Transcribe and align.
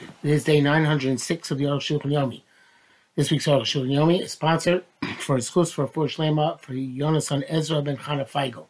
It 0.00 0.30
is 0.30 0.44
day 0.44 0.60
906 0.60 1.50
of 1.50 1.58
the 1.58 1.64
Aruch 1.64 2.00
Shulchan 2.00 2.10
Yomi. 2.10 2.42
This 3.14 3.30
week's 3.30 3.46
Aruch 3.46 3.62
Shulchan 3.62 3.92
Yomi 3.92 4.22
is 4.22 4.32
sponsored 4.32 4.84
for 5.18 5.36
his 5.36 5.50
chus 5.50 5.70
for 5.70 5.86
Fur 5.86 6.08
Shlema 6.08 6.58
for 6.60 6.72
Yonasan 6.72 7.44
Ezra 7.46 7.80
ben 7.80 7.96
Chana 7.96 8.28
Feigel. 8.28 8.66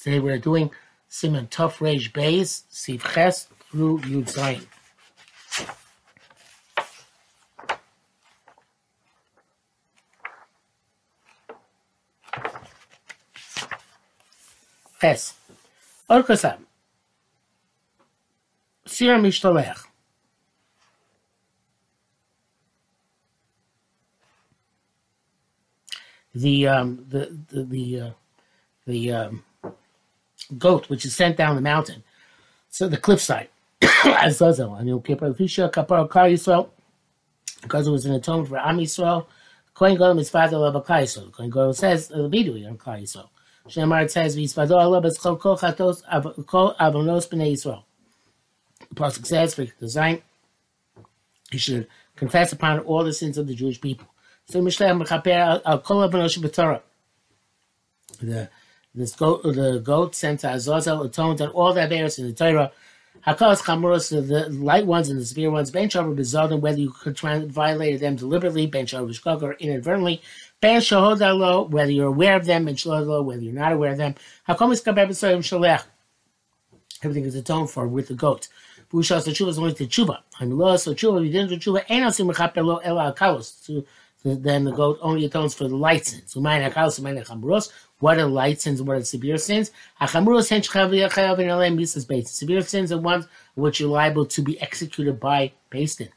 Today 0.00 0.20
we're 0.20 0.38
doing 0.38 0.70
Simon 1.08 1.46
Tuf 1.48 1.78
Reish 1.78 2.10
Beis, 2.12 2.62
Sif 2.70 3.02
Ches 3.12 3.48
through 3.70 3.98
Yud 4.00 4.32
Zayin. 4.32 4.64
Ches. 15.00 15.34
Or 16.08 16.22
Kasam. 16.22 16.60
Sir 18.86 19.18
Mishtalech. 19.18 19.87
The 26.38 26.68
um 26.68 27.04
the 27.08 27.36
the 27.48 27.64
the, 27.64 28.00
uh, 28.00 28.10
the 28.86 29.12
um, 29.12 29.44
goat 30.56 30.88
which 30.88 31.04
is 31.04 31.16
sent 31.16 31.36
down 31.36 31.56
the 31.56 31.62
mountain, 31.62 32.04
so 32.70 32.86
the 32.88 32.96
cliffside. 32.96 33.48
Azazel 34.04 34.74
and 34.76 34.88
Kapar 35.04 36.08
Kar 36.08 36.28
Yisrael, 36.28 36.68
because 37.62 37.88
it 37.88 37.90
was 37.90 38.06
an 38.06 38.14
atonement 38.14 38.48
for 38.48 38.58
Am 38.58 38.78
Yisrael. 38.78 39.26
Kohen 39.74 39.94
Gadol 39.94 40.18
is 40.20 40.30
father 40.30 40.56
of 40.58 40.84
Kar 40.86 41.00
Yisrael. 41.00 41.32
Kohen 41.32 41.50
Gadol 41.50 41.72
says 41.72 42.08
the 42.08 42.28
Bidui 42.28 42.68
on 42.68 42.78
Kar 42.78 42.98
Yisrael. 42.98 43.28
Shemar 43.68 44.04
it 44.04 44.12
says 44.12 44.36
V'Yisvado 44.36 44.76
Allah 44.76 45.02
B'Schol 45.02 45.40
Kol 45.40 45.58
Chatos 45.58 46.02
Kol 46.46 46.74
Avonos 46.80 47.28
B'nei 47.28 47.52
Yisrael. 47.52 47.82
The 48.90 48.94
pasuk 48.94 49.26
says 49.26 49.54
for 49.54 49.64
design, 49.64 50.22
he 51.50 51.58
should 51.58 51.88
confess 52.14 52.52
upon 52.52 52.78
all 52.80 53.02
the 53.02 53.12
sins 53.12 53.38
of 53.38 53.48
the 53.48 53.54
Jewish 53.54 53.80
people. 53.80 54.06
So 54.50 54.62
Mishlech 54.62 55.02
Mechaper 55.02 55.34
Al 55.34 55.56
uh, 55.56 55.60
uh, 55.66 55.78
Kol 55.78 56.08
Avonos 56.08 56.38
B'Torah. 56.38 56.80
The 58.22 58.48
this 58.94 59.14
goat, 59.14 59.42
the 59.42 59.78
goat 59.84 60.14
sent 60.14 60.40
to 60.40 60.48
Azazel 60.48 61.02
atoned 61.02 61.42
on 61.42 61.50
all 61.50 61.74
the 61.74 61.86
bears 61.86 62.18
in 62.18 62.26
the 62.26 62.32
Torah. 62.32 62.72
Hakas 63.26 63.60
Chamuros, 63.62 64.08
the 64.08 64.48
light 64.48 64.86
ones 64.86 65.10
and 65.10 65.20
the 65.20 65.24
severe 65.26 65.50
ones, 65.50 65.70
Ben 65.70 65.90
Shavu 65.90 66.16
Bezodim, 66.16 66.60
whether 66.60 66.80
you 66.80 66.90
could 66.90 67.14
try 67.14 67.38
them 67.38 68.16
deliberately, 68.16 68.66
Ben 68.66 68.86
Shavu 68.86 69.10
Bishkog, 69.10 69.42
or 69.42 69.52
inadvertently, 69.52 70.22
Ben 70.62 70.80
Shahodalo, 70.80 71.68
whether 71.68 71.90
you're 71.90 72.06
aware 72.06 72.36
of 72.36 72.46
them, 72.46 72.64
Ben 72.64 72.74
Shalodalo, 72.74 73.22
whether 73.22 73.42
you're 73.42 73.52
not 73.52 73.72
aware 73.72 73.92
of 73.92 73.98
them. 73.98 74.14
Hakomis 74.48 74.82
Kabeb 74.82 75.08
Soyim 75.10 75.40
Shalech. 75.40 75.84
Everything 77.02 77.24
is 77.24 77.34
atoned 77.34 77.70
for 77.70 77.86
with 77.86 78.08
the 78.08 78.14
goat. 78.14 78.48
Bushas 78.90 79.24
the 79.24 79.32
Tshuva 79.32 79.48
is 79.48 79.58
only 79.58 79.74
to 79.74 79.86
Tshuva. 79.86 80.20
I'm 80.40 80.52
lost, 80.52 80.84
so 80.84 80.94
Tshuva, 80.94 81.22
you 81.22 81.30
didn't 81.30 81.50
do 81.50 81.58
Tshuva, 81.58 81.84
and 81.90 82.06
Asim 82.06 82.32
Mechapelo 82.32 82.80
Ela 82.82 83.12
Akalos. 83.12 83.62
So 83.62 83.84
then 84.36 84.64
the 84.64 84.72
goat 84.72 84.98
only 85.00 85.24
atones 85.24 85.54
for 85.54 85.68
the 85.68 85.76
light 85.76 86.06
sins. 86.06 86.36
What 86.36 88.18
are 88.18 88.26
light 88.26 88.60
sins 88.60 88.82
what 88.82 88.96
are 88.96 89.04
severe 89.04 89.38
sins? 89.38 89.70
Severe 90.00 90.42
sins 92.62 92.92
are 92.92 92.98
ones 92.98 93.26
which 93.54 93.80
you're 93.80 93.88
liable 93.88 94.26
to 94.26 94.42
be 94.42 94.60
executed 94.60 95.18
by 95.20 95.52
pasting. 95.70 96.08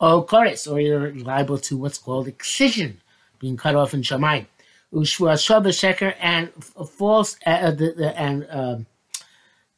O 0.00 0.22
chorus, 0.22 0.66
or 0.66 0.80
you're 0.80 1.14
liable 1.14 1.58
to 1.58 1.76
what's 1.76 1.98
called 1.98 2.28
excision, 2.28 3.00
being 3.38 3.56
cut 3.56 3.74
off 3.74 3.94
in 3.94 4.02
shamayim. 4.02 4.46
Ushua 4.92 5.34
sheker 5.34 6.14
and 6.20 6.52
false 6.88 7.36
uh, 7.44 7.70
the, 7.72 8.14
and 8.16 8.46
um, 8.48 8.86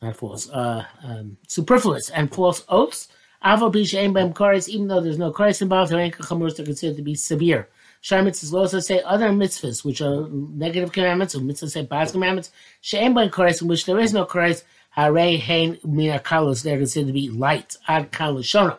not 0.03 0.17
false, 0.17 0.51
uh, 0.51 0.85
um, 1.03 1.37
superfluous 1.49 2.11
and 2.11 2.33
false 2.33 2.65
oaths. 2.69 3.09
Avo 3.47 3.71
b'em 3.71 4.35
chorus, 4.35 4.69
even 4.69 4.89
though 4.89 5.01
there's 5.01 5.19
no 5.19 5.31
chorus 5.31 5.63
involved, 5.63 5.93
they're 5.93 6.11
considered 6.11 6.97
to 6.97 7.03
be 7.03 7.15
severe. 7.15 7.69
Shar 8.01 8.23
mitzvahs 8.23 8.53
also 8.53 8.81
say 8.81 9.01
other 9.03 9.29
mitzvahs, 9.29 9.85
which 9.85 10.01
are 10.01 10.27
negative 10.31 10.91
commandments, 10.91 11.37
or 11.37 11.39
mitzvahs 11.39 11.71
say 11.71 11.83
bad 11.83 12.11
commandments. 12.11 12.51
She'em 12.81 13.15
ben 13.15 13.31
Christ, 13.31 13.63
in 13.63 13.69
which 13.69 13.87
there 13.87 14.01
is 14.01 14.13
no 14.13 14.25
Christ, 14.25 14.65
hare 14.91 15.39
hein 15.39 15.79
mina 15.85 16.19
kalos, 16.19 16.65
they're 16.65 16.77
considered 16.79 17.07
to 17.07 17.13
be 17.13 17.29
light, 17.29 17.77
ad 17.87 18.11
kaloshona. 18.11 18.79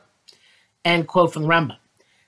End 0.84 1.08
quote 1.08 1.32
from 1.32 1.44
the 1.44 1.48
Rambam. 1.48 1.78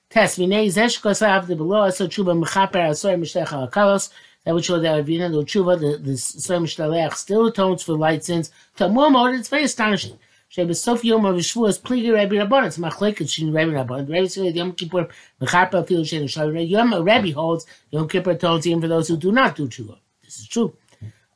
Test, 0.10 0.40
vinei 0.40 0.68
zesh 0.68 1.02
kosav 1.02 1.46
de 1.46 1.58
below, 1.58 1.90
so 1.90 2.08
tshuva 2.08 2.42
mechaper 2.42 2.90
asoy 2.90 3.20
mishtech 3.20 3.70
kalos, 3.70 4.12
that 4.46 4.54
would 4.54 4.64
show 4.64 4.80
that 4.80 5.06
Avina 5.06 5.30
do 5.30 5.44
tshuva, 5.44 5.78
the, 5.78 5.98
the 5.98 6.18
Soy 6.18 6.56
Mishtaleach 6.56 7.16
still 7.16 7.48
atones 7.48 7.84
for 7.84 7.98
light 7.98 8.24
sins. 8.24 8.50
Tamur 8.78 9.12
mode, 9.12 9.36
it's 9.36 9.50
very 9.50 9.66
astonishing. 9.66 10.18
שבסוף 10.50 11.06
יום 11.06 11.26
השבועס 11.26 11.78
פליגי 11.78 12.12
Rabbi 12.12 12.44
רבון, 12.44 12.64
it's 12.64 12.82
מחלקת 12.82 13.30
של 13.30 13.50
רבי 13.50 13.78
Rabbi 13.78 13.94
רבי 13.94 14.20
ישראל 14.20 14.58
יום 14.58 14.72
כיפור 14.72 15.02
מחרפה 15.42 15.80
אפילו 15.80 16.06
של 16.06 16.26
Rabbi 16.26 16.60
יום 16.60 16.94
Rabbi 16.94 17.34
holds, 17.34 17.66
Yom 17.96 18.08
כיפור 18.08 18.34
tones 18.34 18.66
even 18.66 18.82
for 18.82 18.88
those 18.88 19.08
who 19.08 19.18
do 19.18 19.32
not 19.32 19.56
do 19.56 19.68
tshuva. 19.68 19.98
This 20.24 20.40
is 20.40 20.48
true. 20.48 20.74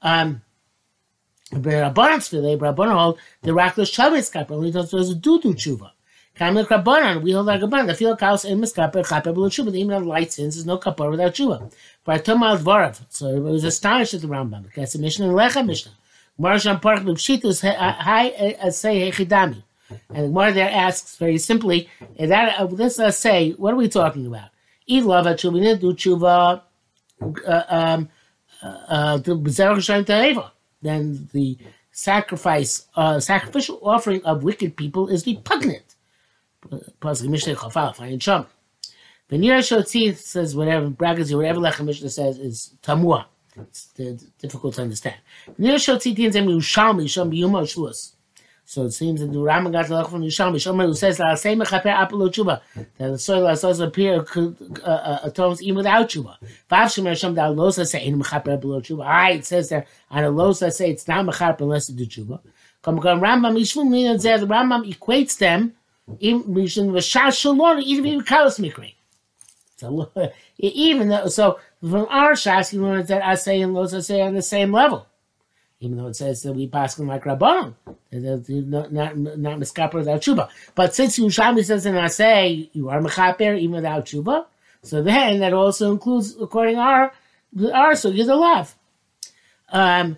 Um, 0.01 0.41
Rabbanon's 1.51 2.27
filet, 2.27 2.57
Rabbanon 2.57 2.93
holds 2.93 3.19
the 3.43 3.51
Raklos 3.51 3.93
Shabbos 3.93 4.29
Kappa, 4.29 4.53
only 4.53 4.71
those 4.71 4.91
who 4.91 5.15
do 5.15 5.39
do 5.39 5.53
tshuva. 5.53 5.91
Kamil 6.35 6.65
Rabbanon, 6.65 7.21
we 7.21 7.31
hold 7.31 7.49
our 7.49 7.59
Rabbanon, 7.59 7.87
the 7.87 7.93
field 7.93 8.17
cows 8.17 8.43
and 8.45 8.63
miskappa, 8.63 9.07
chaper 9.07 9.31
below 9.33 9.49
tshuva, 9.49 9.71
the 9.71 9.79
even 9.79 9.93
of 9.93 10.05
light 10.05 10.33
sins, 10.33 10.55
there's 10.55 10.65
no 10.65 10.77
kappa 10.77 11.09
without 11.09 11.33
tshuva. 11.33 11.71
For 12.03 12.13
Atom 12.13 12.41
al 12.41 12.57
Dvarav, 12.57 12.99
so 13.09 13.27
it 13.27 13.39
was 13.39 13.63
astonished 13.63 14.15
at 14.15 14.21
the 14.21 14.27
Rambam, 14.27 14.63
because 14.63 14.83
it's 14.83 14.95
a 14.95 14.99
Mishnah 14.99 15.27
and 15.27 15.35
Lechem 15.35 15.67
Mishnah. 15.67 15.91
Marsham 16.39 16.79
Park 16.79 17.01
B'Pshitus 17.01 17.61
Hi 17.75 18.69
say 18.69 19.11
Hechidami. 19.11 19.63
And 20.09 20.33
Gemara 20.33 20.53
there 20.53 20.71
asks 20.71 21.17
very 21.17 21.37
simply, 21.37 21.89
that 22.17 22.59
uh, 22.59 22.65
this 22.65 22.99
uh, 22.99 23.11
say, 23.11 23.51
what 23.51 23.73
are 23.73 23.77
we 23.77 23.87
talking 23.87 24.25
about? 24.25 24.49
Eat 24.87 25.03
lava 25.03 25.35
tshuva, 25.35 25.53
we 25.53 25.59
didn't 25.59 25.81
do 25.81 25.93
tshuva, 25.93 26.61
uh, 27.47 27.63
um, 27.69 28.09
uh, 28.61 29.17
then 30.81 31.29
the 31.33 31.57
sacrifice, 31.91 32.87
uh, 32.95 33.19
sacrificial 33.19 33.79
offering 33.83 34.23
of 34.25 34.43
wicked 34.43 34.75
people 34.75 35.07
is 35.09 35.25
repugnant. 35.27 35.95
Venira 39.29 39.59
Shotzi 39.61 40.15
says 40.15 40.55
whatever, 40.55 40.89
brackets, 40.89 41.33
whatever 41.33 41.59
Lechem 41.59 41.85
Mishnah 41.85 42.09
says 42.09 42.37
is 42.39 42.75
Tamua. 42.81 43.25
It's 43.55 43.85
difficult 44.39 44.75
to 44.75 44.81
understand. 44.81 45.15
So 48.65 48.85
it 48.85 48.91
seems 48.91 49.19
that 49.19 49.27
the 49.31 49.39
Rambam 49.39 49.71
got 49.73 49.87
the 49.87 50.03
from 50.05 50.21
Yushalmi. 50.21 50.55
Shomer 50.55 50.85
who 50.85 50.95
says 50.95 51.17
that 51.17 51.37
same 51.37 51.59
mechaper 51.59 51.93
apolo 51.93 52.29
tshuva 52.31 52.61
that 52.97 53.11
the 53.11 53.19
soil 53.19 53.47
as 53.47 53.79
appear 53.79 54.23
could 54.23 54.55
uh, 54.83 54.87
uh, 54.87 55.29
atones 55.29 55.61
even 55.61 55.77
without 55.77 56.09
tshuva. 56.09 56.37
Vav 56.71 56.85
shemer 56.85 57.11
shom 57.11 57.35
da 57.35 57.49
losa 57.53 57.85
say 57.85 58.05
in 58.05 58.19
mechaper 58.19 58.59
apolo 58.59 58.81
tshuva. 58.81 59.03
Ah, 59.05 59.29
it 59.29 59.45
says 59.45 59.69
there 59.69 59.85
on 60.09 60.23
a 60.23 60.31
losa 60.31 60.71
say 60.71 60.89
it's 60.89 61.07
not 61.07 61.25
mechaper 61.25 61.61
unless 61.61 61.89
you 61.89 61.95
do 61.95 62.05
tshuva. 62.05 62.39
Come 62.81 62.99
come 63.01 63.19
Rambam 63.19 63.59
Yishvum 63.59 63.89
means 63.89 64.23
there 64.23 64.37
the 64.37 64.47
Rambam 64.47 64.91
equates 64.91 65.37
them 65.37 65.73
in 66.19 66.43
Mishnah 66.47 66.83
v'shas 66.83 67.37
shalom 67.39 67.79
even 67.81 68.05
if 68.05 68.25
kalos 68.25 68.59
mikri. 68.59 68.95
So 69.75 70.09
even 70.57 71.09
though 71.09 71.27
so 71.27 71.59
from 71.89 72.07
our 72.09 72.31
Shas, 72.31 72.71
you 72.71 72.81
learn 72.81 73.05
that 73.05 73.21
Asay 73.21 73.61
and 73.63 73.73
Los 73.73 73.93
Asay 73.93 74.25
on 74.25 74.33
the 74.33 74.41
same 74.41 74.71
level. 74.71 75.05
Even 75.79 75.97
though 75.97 76.07
it 76.07 76.15
says 76.15 76.41
that 76.43 76.53
we 76.53 76.65
them 76.67 77.07
like 77.07 77.25
Rabbanon, 77.25 77.73
not, 78.11 78.93
not, 78.93 79.17
not 79.17 79.59
Miskaper 79.59 79.95
without 79.95 80.23
Shuba. 80.23 80.47
But 80.75 80.95
since 80.95 81.19
Yushami 81.19 81.65
says 81.65 81.85
in 81.85 81.95
Asay, 81.95 82.69
you 82.71 82.87
are 82.87 83.01
Mechaper 83.01 83.59
even 83.59 83.75
without 83.75 84.07
Shuba, 84.07 84.45
so 84.81 85.03
then 85.03 85.39
that 85.39 85.53
also 85.53 85.91
includes, 85.91 86.37
according 86.39 86.77
our, 86.77 87.11
our 87.73 87.95
so 87.95 88.09
you're 88.09 88.27
the 88.27 88.35
love. 88.35 88.75
Um, 89.69 90.17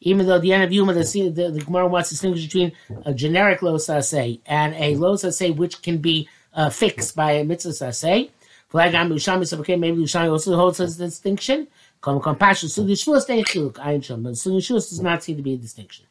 even 0.00 0.26
though 0.26 0.36
at 0.36 0.42
the 0.42 0.52
end 0.52 0.64
of 0.64 0.72
Yuma, 0.72 0.92
the, 0.92 1.30
the, 1.34 1.50
the 1.50 1.60
Gemara 1.60 1.86
wants 1.86 2.08
to 2.10 2.14
distinguish 2.14 2.44
between 2.44 2.72
a 3.06 3.14
generic 3.14 3.60
losase 3.60 4.40
and 4.46 4.74
a 4.74 4.94
losase 4.94 5.56
which 5.56 5.80
can 5.82 5.98
be 5.98 6.28
uh, 6.54 6.70
fixed 6.70 7.14
by 7.16 7.32
a 7.32 7.44
mitzvah 7.44 7.92
say. 7.92 8.30
Maybe 8.72 8.88
Yerushalmi 8.88 10.30
also 10.30 10.56
holds 10.56 10.78
this 10.78 10.96
distinction. 10.96 11.68
Compassion, 12.02 12.68
so 12.68 12.82
the 12.82 12.92
Yeshua 12.92 13.20
stay 13.20 13.42
chiluk, 13.44 13.74
ayin 13.74 14.00
shom, 14.00 14.24
but 14.24 14.36
so 14.36 14.50
Yeshua 14.50 14.74
does 14.74 15.00
not 15.00 15.22
seem 15.22 15.36
to 15.36 15.42
be 15.42 15.54
a 15.54 15.56
distinction. 15.56 16.04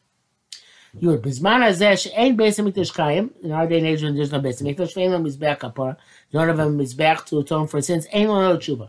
Yud, 1.00 1.18
bizman 1.20 1.60
hazeh 1.60 1.96
she'ein 2.02 2.36
beis 2.36 2.58
hamikdash 2.58 2.92
kayim, 2.92 3.30
in 3.44 3.52
our 3.52 3.66
day 3.68 3.78
and 3.78 3.86
age 3.86 4.02
when 4.02 4.16
there's 4.16 4.32
no 4.32 4.40
beis 4.40 4.60
hamikdash, 4.60 4.92
ve'en 4.94 5.10
lo 5.10 5.18
mizbeach 5.20 5.58
kapara, 5.58 5.96
you 6.30 6.38
don't 6.40 6.48
have 6.48 6.58
a 6.58 6.66
mizbeach 6.66 7.24
to 7.26 7.38
atone 7.38 7.68
for 7.68 7.80
sins, 7.80 8.06
ain't 8.10 8.28
no 8.28 8.56
tshuva. 8.56 8.88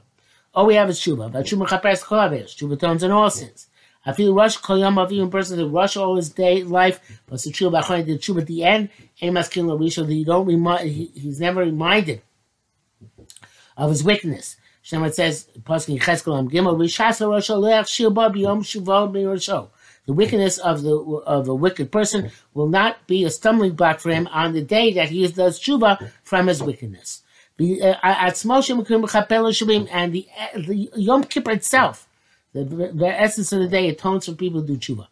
All 0.55 0.65
we 0.65 0.75
have 0.75 0.89
is 0.89 0.99
tshuva, 0.99 1.31
but 1.31 1.45
tshuva 1.45 1.67
chaperes 1.67 2.03
kol 2.03 2.17
tshuva 2.17 2.73
atones 2.73 3.03
in 3.03 3.11
all 3.11 3.29
sins. 3.29 3.67
I 4.05 4.13
feel 4.13 4.33
rush 4.33 4.57
of 4.69 5.11
even 5.11 5.31
person 5.31 5.57
that 5.57 5.67
rush 5.67 5.97
all 5.97 6.15
his 6.15 6.29
day 6.29 6.63
life, 6.63 6.99
but 7.27 7.41
the 7.41 7.49
tshuva 7.49 7.81
b'achon 7.81 8.05
the 8.05 8.17
tshuva 8.17 8.41
at 8.41 8.47
the 8.47 8.63
end, 8.63 8.89
emas 9.21 9.49
kin 9.49 9.65
larisha 9.65 10.15
you 10.15 10.25
don't 10.25 10.45
remind, 10.45 10.89
he, 10.89 11.11
he's 11.15 11.39
never 11.39 11.61
reminded 11.61 12.21
of 13.77 13.89
his 13.89 14.03
wickedness. 14.03 14.57
Shem 14.83 15.11
says, 15.11 15.47
Paskin 15.63 15.99
Cheskel 15.99 16.37
Am 16.37 16.47
Gimel 16.47 16.77
Rishasa 16.77 17.27
Rosh 17.27 17.49
Aleach 17.49 17.85
Shilba 17.85 18.31
B'Yom 18.31 18.61
Shuvah 18.61 19.11
B'Rosho. 19.11 19.69
the 20.05 20.13
wickedness 20.13 20.59
of 20.59 20.83
the 20.83 20.95
of 20.95 21.47
a 21.47 21.55
wicked 21.55 21.91
person 21.91 22.29
will 22.53 22.67
not 22.67 23.07
be 23.07 23.23
a 23.23 23.31
stumbling 23.31 23.73
block 23.73 23.99
for 23.99 24.11
him 24.11 24.27
on 24.27 24.53
the 24.53 24.61
day 24.61 24.93
that 24.93 25.09
he 25.09 25.27
does 25.27 25.59
tshuva 25.59 26.11
from 26.23 26.47
his 26.47 26.61
wickedness. 26.61 27.23
The 27.57 27.81
uh, 27.81 27.95
and 28.03 28.35
the 30.13 30.27
the 30.55 30.91
Yom 30.95 31.23
Kippur 31.23 31.51
itself, 31.51 32.07
the, 32.63 32.91
the 32.93 33.07
essence 33.07 33.51
of 33.51 33.59
the 33.59 33.67
day 33.67 33.89
atones 33.89 34.25
for 34.25 34.33
people 34.33 34.61
who 34.61 34.67
do 34.67 34.77
tshuva. 34.77 35.07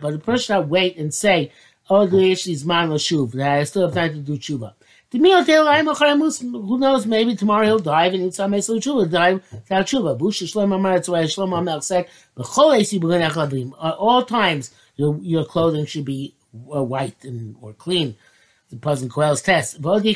But 0.00 0.10
the 0.10 0.18
person 0.18 0.56
that 0.56 0.68
wait 0.68 0.96
and 0.96 1.14
say, 1.14 1.52
"Oh, 1.88 2.06
the 2.06 2.30
is 2.30 2.64
man 2.64 2.90
shuv," 2.90 3.40
I 3.40 3.64
still 3.64 3.86
have 3.86 3.94
time 3.94 4.12
to 4.12 4.18
do 4.18 4.36
tshuva. 4.36 4.74
Who 5.14 6.78
knows? 6.78 7.06
Maybe 7.06 7.36
tomorrow 7.36 7.64
he'll 7.64 7.78
die 7.78 8.06
and 8.06 8.34
some 8.34 8.52
Esau 8.52 8.72
Tshuva, 8.74 9.08
die 9.08 9.34
without 9.34 9.86
Tshuva. 9.86 10.18
Busha 10.18 10.42
Shlomo 10.42 10.74
Amar, 10.74 10.94
that's 10.94 11.08
why 11.08 11.22
Shlomo 11.22 11.58
Amar 11.58 11.80
said, 11.82 12.08
At 12.36 13.94
all 13.94 14.24
times, 14.24 14.72
your, 14.96 15.16
your 15.22 15.44
clothing 15.44 15.86
should 15.86 16.04
be 16.04 16.34
uh, 16.74 16.82
white 16.82 17.24
and 17.24 17.54
or 17.60 17.74
clean. 17.74 18.16
The 18.70 18.76
Puzzle 18.76 19.08
Koel's 19.08 19.40
test. 19.40 19.76
Also 19.84 20.08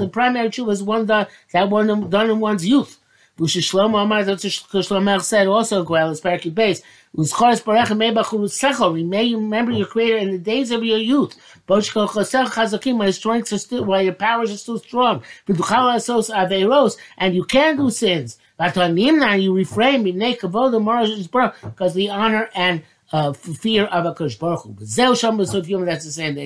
the 0.00 0.08
primary 0.10 0.48
Tshuva 0.48 0.72
is 0.72 0.82
one 0.82 1.04
that, 1.06 1.28
that 1.52 1.68
one 1.68 2.08
done 2.08 2.30
in 2.30 2.40
one's 2.40 2.66
youth. 2.66 2.98
Busha 3.38 3.60
Shlomo 3.60 4.02
Amar, 4.02 4.24
that's 4.24 4.90
what 4.90 5.22
said 5.22 5.46
also, 5.46 5.84
Koel 5.84 6.10
is 6.10 6.22
Parakit 6.22 6.54
base. 6.54 6.80
You 7.12 9.04
may 9.04 9.34
remember 9.34 9.72
your 9.72 9.86
Creator 9.86 10.16
in 10.16 10.30
the 10.32 10.38
days 10.38 10.70
of 10.70 10.82
your 10.82 10.96
youth. 10.96 11.36
While 11.66 11.82
your 11.82 13.12
strengths 13.12 13.52
are 13.52 13.58
still, 13.58 13.84
while 13.84 14.00
your 14.00 14.14
powers 14.14 14.50
are 14.50 14.56
still 14.56 14.78
strong. 14.78 15.22
But 15.46 16.48
they 16.48 16.64
rose, 16.64 16.96
and 17.18 17.34
you 17.34 17.44
can 17.44 17.76
do 17.76 17.90
sins. 17.90 18.38
But 18.56 18.74
you 18.74 19.54
refrain 19.54 20.04
B'nei 20.04 20.38
Kavod, 20.38 20.70
the 20.70 20.80
Morosh 20.80 21.60
because 21.62 21.92
the 21.92 22.08
honor 22.08 22.48
and 22.54 22.84
uh, 23.12 23.34
fear 23.34 23.84
of 23.84 24.06
a 24.06 24.14
Kosh 24.14 24.36
Baruch 24.36 24.62
Hu. 24.62 24.74
That's 24.78 24.96
the 24.96 26.10
same 26.10 26.38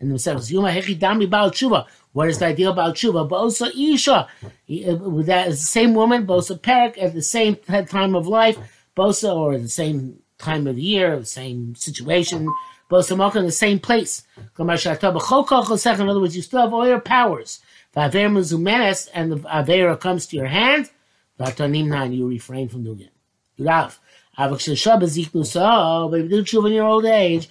in 0.00 0.08
themselves. 0.08 0.52
Yuma 0.52 0.70
Hechi 0.70 0.98
Dami 0.98 1.28
Baal 1.28 1.50
Tshuva. 1.50 1.86
What 2.16 2.28
is 2.30 2.38
the 2.38 2.46
idea 2.46 2.70
about 2.70 2.94
Tshuva? 2.94 3.28
Bosa 3.28 3.66
Isha. 3.76 4.26
Uh, 4.42 5.22
that 5.24 5.48
is 5.48 5.60
the 5.60 5.66
same 5.78 5.92
woman, 5.92 6.26
Bosa 6.26 6.58
Perik, 6.58 6.94
at 6.96 7.12
the 7.12 7.22
same 7.22 7.56
time 7.56 8.16
of 8.16 8.26
life 8.26 8.58
bosa 8.96 9.34
or 9.34 9.58
the 9.58 9.68
same 9.68 10.18
time 10.38 10.66
of 10.66 10.78
year, 10.78 11.18
the 11.18 11.26
same 11.26 11.74
situation, 11.74 12.48
bosa 12.90 13.16
malka 13.16 13.38
in 13.38 13.44
the 13.44 13.52
same 13.52 13.78
place. 13.78 14.24
In 14.58 14.70
other 14.70 16.20
words, 16.20 16.36
you 16.36 16.42
still 16.42 16.60
have 16.60 16.74
all 16.74 16.88
your 16.88 17.00
powers. 17.00 17.60
and 17.94 18.12
the 18.14 19.36
avera 19.58 20.00
comes 20.00 20.26
to 20.26 20.36
your 20.36 20.46
hand, 20.46 20.90
you 21.38 22.28
refrain 22.28 22.68
from 22.68 22.84
doing 22.84 23.00
it. 23.00 23.12
Yurav. 23.58 23.98
But 24.38 24.52
if 24.60 26.30
you 26.30 26.42
do 26.42 26.68
your 26.68 26.84
old 26.84 27.06
age, 27.06 27.48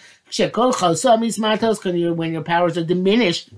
when 2.18 2.34
your 2.34 2.44
powers 2.44 2.78
are 2.78 2.84
diminished, 2.84 3.50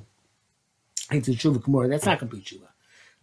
into 1.11 1.31
tshuva 1.31 1.63
gemara. 1.63 1.87
That's 1.87 2.05
not 2.05 2.19
going 2.19 2.29
to 2.29 2.35
be 2.35 2.41
tshuva. 2.41 2.67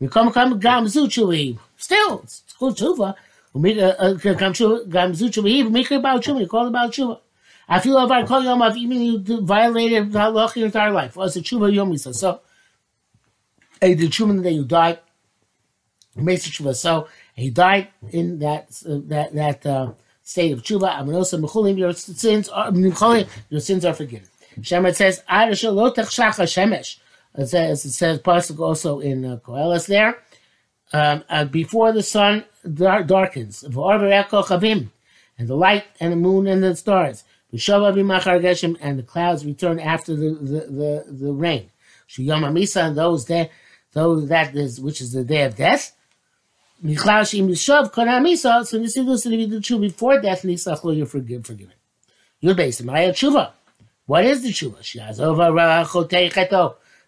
We 0.01 0.09
come 0.09 0.33
come 0.33 0.59
gam 0.59 0.89
zu 0.89 1.07
tshuva. 1.07 1.59
Still, 1.77 2.21
it's 2.23 2.43
called 2.59 2.77
tshuva. 2.77 3.15
We 3.53 3.61
make 3.61 3.79
a 3.79 4.19
come 4.35 4.53
tshuva 4.53 4.89
gam 4.91 5.73
make 5.73 5.91
about 5.91 6.23
tshuva. 6.23 6.39
We 6.39 6.47
call 6.47 6.67
about 6.67 6.93
tshuva. 6.93 7.21
I 7.69 7.81
feel 7.81 7.99
if 8.05 8.11
I 8.11 8.27
call 8.27 8.43
yom 8.43 8.63
av 8.63 8.77
even 8.77 9.01
you 9.01 9.19
violated 9.19 10.13
halacha 10.13 10.57
your 10.57 10.67
entire 10.67 10.91
life. 10.91 11.17
Was 11.17 11.37
it's 11.37 11.51
a 11.51 11.55
tshuva 11.55 11.73
yomisa? 11.73 12.15
So, 12.15 12.41
a 13.81 13.95
the 13.95 14.09
tshuva 14.09 14.37
the 14.37 14.43
day 14.43 14.51
you 14.51 14.65
died, 14.65 14.99
He 16.15 16.23
made 16.23 16.41
the 16.41 16.51
tshuva. 16.51 16.75
So, 16.75 17.09
he 17.35 17.51
died 17.51 17.89
in 18.11 18.39
that 18.41 18.69
uh, 18.89 18.99
that 19.07 19.35
that. 19.35 19.67
Uh, 19.67 19.93
state 20.25 20.53
of 20.53 20.63
tshuva, 20.63 20.97
aminosa 20.97 21.39
mechulim, 21.39 21.79
your 21.79 21.93
sins 21.93 22.49
are, 22.49 22.73
your 23.51 23.61
sins 23.61 23.85
are 23.85 23.93
forgiven. 23.93 24.27
Shemit 24.61 24.95
says, 24.95 25.23
Arasha 25.29 25.73
lo 25.73 25.93
techshacha 25.93 26.45
shemesh. 26.45 26.97
It 27.37 27.47
says 27.49 27.85
it 27.85 27.91
says 27.91 28.21
pasuk 28.21 28.61
also 28.61 29.01
in 29.01 29.25
uh, 29.25 29.39
there. 29.87 30.19
Um, 30.93 31.25
uh, 31.29 31.45
before 31.47 31.93
the 31.93 32.03
sun 32.03 32.45
dar- 32.73 33.03
darkens, 33.03 33.63
and 33.63 35.49
the 35.49 35.57
light 35.57 35.85
and 35.99 36.13
the 36.13 36.17
moon 36.17 36.47
and 36.47 36.63
the 36.63 36.77
stars, 36.77 37.25
and 37.51 37.59
the 38.99 39.05
clouds 39.07 39.45
return 39.45 39.81
after 39.81 40.15
the 40.15 40.31
the, 40.35 40.61
the, 40.71 41.05
the 41.11 41.33
rain. 41.33 41.71
Misa 42.09 42.87
and 42.87 42.97
those 42.97 43.27
that 43.27 43.51
those 43.93 44.29
that 44.29 44.55
is 44.55 44.81
which 44.81 45.01
is 45.01 45.13
the 45.13 45.25
day 45.25 45.43
of 45.43 45.57
death. 45.57 45.97
So 46.83 46.89
before 49.79 50.21
death, 50.21 50.45
you're 50.45 51.07
forgive, 51.07 51.47
forgiven. 51.47 51.75
You're 52.41 52.55
based 52.55 52.81
on 52.83 52.87
Maya 52.87 53.13
Tshuva. 53.13 53.53
What 54.07 54.25
is 54.25 54.43
the 54.43 54.51
Tshuva? 54.51 54.83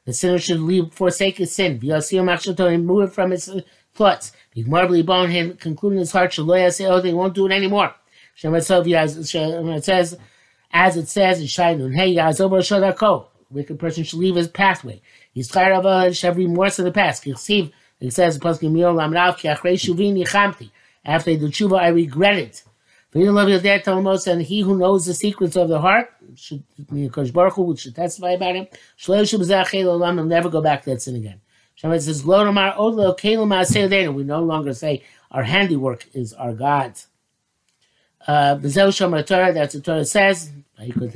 The 0.06 0.14
sinner 0.14 0.38
should 0.38 0.61
leave, 0.61 0.94
forsake 0.94 1.37
his 1.37 1.55
sin. 1.55 1.79
And 1.82 2.87
move 2.87 3.08
it 3.08 3.12
from 3.12 3.31
his 3.32 3.50
thoughts. 3.93 4.32
Marbly 4.56 5.03
bone 5.05 5.31
him, 5.31 5.56
concluding 5.58 5.99
his 5.99 6.12
heart, 6.12 6.31
Shaloya 6.31 6.73
say, 6.73 6.87
oh, 6.87 7.00
they 7.03 7.12
won't 7.12 7.35
do 7.35 7.47
it 7.47 7.53
anymore. 7.53 7.94
It 8.43 9.85
says, 9.85 10.17
as 10.73 10.97
it 10.97 11.08
says 11.08 11.41
in 11.41 11.47
Shainun, 11.47 11.94
hey, 11.94 12.14
Yazobar 12.14 12.62
Shadako. 12.62 13.26
Wicked 13.49 13.79
person 13.79 14.03
should 14.03 14.19
leave 14.19 14.35
his 14.37 14.49
pathway. 14.49 15.00
He's 15.32 15.49
tired 15.49 15.75
of 15.75 15.87
uh, 15.87 16.12
should 16.12 16.37
remorse 16.37 16.79
of 16.79 16.85
the 16.85 16.93
past. 16.93 17.26
It 17.26 17.38
says, 18.12 18.37
after 18.37 18.58
they 21.31 21.37
do 21.37 21.49
tshuva, 21.49 21.79
I 21.79 21.88
regret 21.88 22.37
it. 22.37 22.64
And 23.12 24.43
he 24.43 24.61
who 24.61 24.76
knows 24.76 25.06
the 25.06 25.14
secrets 25.14 25.56
of 25.56 25.69
the 25.69 25.81
heart, 25.81 26.11
should, 26.35 26.62
Baruch 27.32 27.55
Hu, 27.55 27.76
should 27.76 27.94
testify 27.94 28.32
about 28.32 28.56
him, 28.56 28.67
will 29.08 30.25
never 30.25 30.50
go 30.50 30.61
back 30.61 30.82
to 30.85 30.91
that 30.91 31.03
sin 31.03 31.17
again. 31.17 31.41
Shemit 31.81 32.03
says, 32.03 32.25
We 34.14 34.25
no 34.25 34.43
longer 34.43 34.75
say 34.75 35.03
our 35.31 35.43
handiwork 35.43 36.06
is 36.14 36.32
our 36.35 36.53
God. 36.53 36.94
Uh, 38.26 38.56
that's 38.56 38.76
the 39.75 39.82
Torah 39.82 40.05
says. 40.05 40.53
Before 40.79 41.08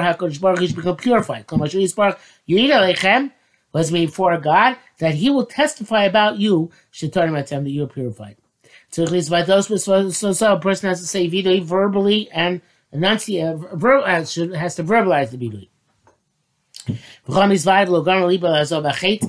HaKadosh 0.00 0.40
Baruch 0.40 0.58
Hu 0.58 0.74
become 0.74 0.96
purified. 0.96 1.46
was 3.72 3.92
made 3.92 4.12
for 4.12 4.36
God 4.38 4.76
that 4.98 5.14
He 5.14 5.30
will 5.30 5.46
testify 5.46 6.04
about 6.04 6.38
you. 6.38 6.70
That 7.00 7.66
you 7.66 7.84
are 7.84 7.88
purified. 7.88 8.36
So 8.90 9.06
he's 9.06 9.28
vital 9.28 9.62
so 9.62 10.52
a 10.52 10.60
person 10.60 10.88
has 10.88 11.00
to 11.00 11.06
say 11.06 11.28
vidui 11.28 11.62
verbally 11.62 12.30
and 12.30 12.62
enunciate, 12.92 13.44
uh, 13.44 13.76
has 13.76 14.34
to 14.34 14.84
verbalize 14.84 15.30
the 15.30 15.38
vidui. 15.38 15.68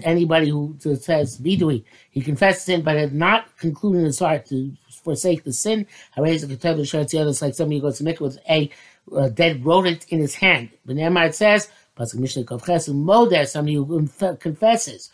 Anybody 0.03 0.49
who 0.49 0.77
says 0.79 1.37
vidui, 1.41 1.83
he 2.09 2.21
confesses 2.21 2.63
sin, 2.63 2.81
but 2.83 2.95
had 2.95 3.13
not 3.13 3.57
concluded 3.57 4.05
his 4.05 4.19
heart 4.19 4.45
to 4.45 4.71
forsake 5.03 5.43
the 5.43 5.51
sin. 5.51 5.85
It's 6.15 7.41
like 7.41 7.53
somebody 7.53 7.75
who 7.77 7.81
goes 7.81 7.97
to 7.97 8.05
make 8.05 8.21
with 8.21 8.39
a, 8.49 8.69
a 9.13 9.29
dead 9.29 9.65
rodent 9.65 10.05
in 10.07 10.19
his 10.19 10.35
hand. 10.35 10.69
But 10.85 10.95
Nehemiah 10.95 11.33
says, 11.33 11.67
somebody 12.05 13.73
who 13.73 14.07
confesses, 14.39 15.09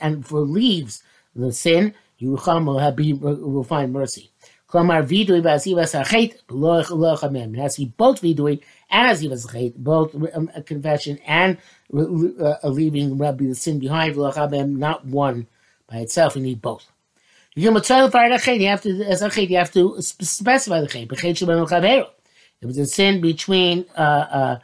and 0.00 0.26
for 0.26 0.40
leaves 0.40 1.02
the 1.34 1.52
sin, 1.52 1.94
you 2.20 2.32
will, 2.32 3.64
find 3.64 3.92
mercy. 3.92 4.30
Klamar 4.68 5.02
vidui 5.02 5.42
v'asivas 5.42 5.98
hachet 5.98 6.34
b'lo 6.46 7.18
chamem. 7.18 7.54
It 7.54 7.60
has 7.60 7.76
to 7.76 7.86
both 7.86 8.20
vidui 8.20 8.60
and 8.90 9.16
asivas 9.16 9.46
hachet, 9.46 9.74
both 9.76 10.14
um, 10.34 10.50
a 10.54 10.62
confession 10.62 11.18
and 11.26 11.56
uh, 11.92 12.54
leaving 12.64 13.16
Rabbi 13.18 13.46
the 13.46 13.54
sin 13.54 13.78
behind 13.78 14.14
chamem, 14.14 14.76
not 14.76 15.04
one 15.06 15.46
by 15.88 15.98
itself. 15.98 16.36
You 16.36 16.42
need 16.42 16.60
both. 16.60 16.86
You 17.56 17.72
have 17.72 17.82
to, 17.82 19.04
as 19.08 19.22
a 19.22 19.42
you 19.42 19.56
have 19.56 19.72
to 19.72 20.02
specify 20.02 20.80
the 20.82 20.86
chet. 20.86 21.08
If 22.62 22.66
was 22.66 22.78
a 22.78 22.86
sin 22.86 23.20
between 23.22 23.86
uh, 23.96 24.00
uh, 24.00 24.58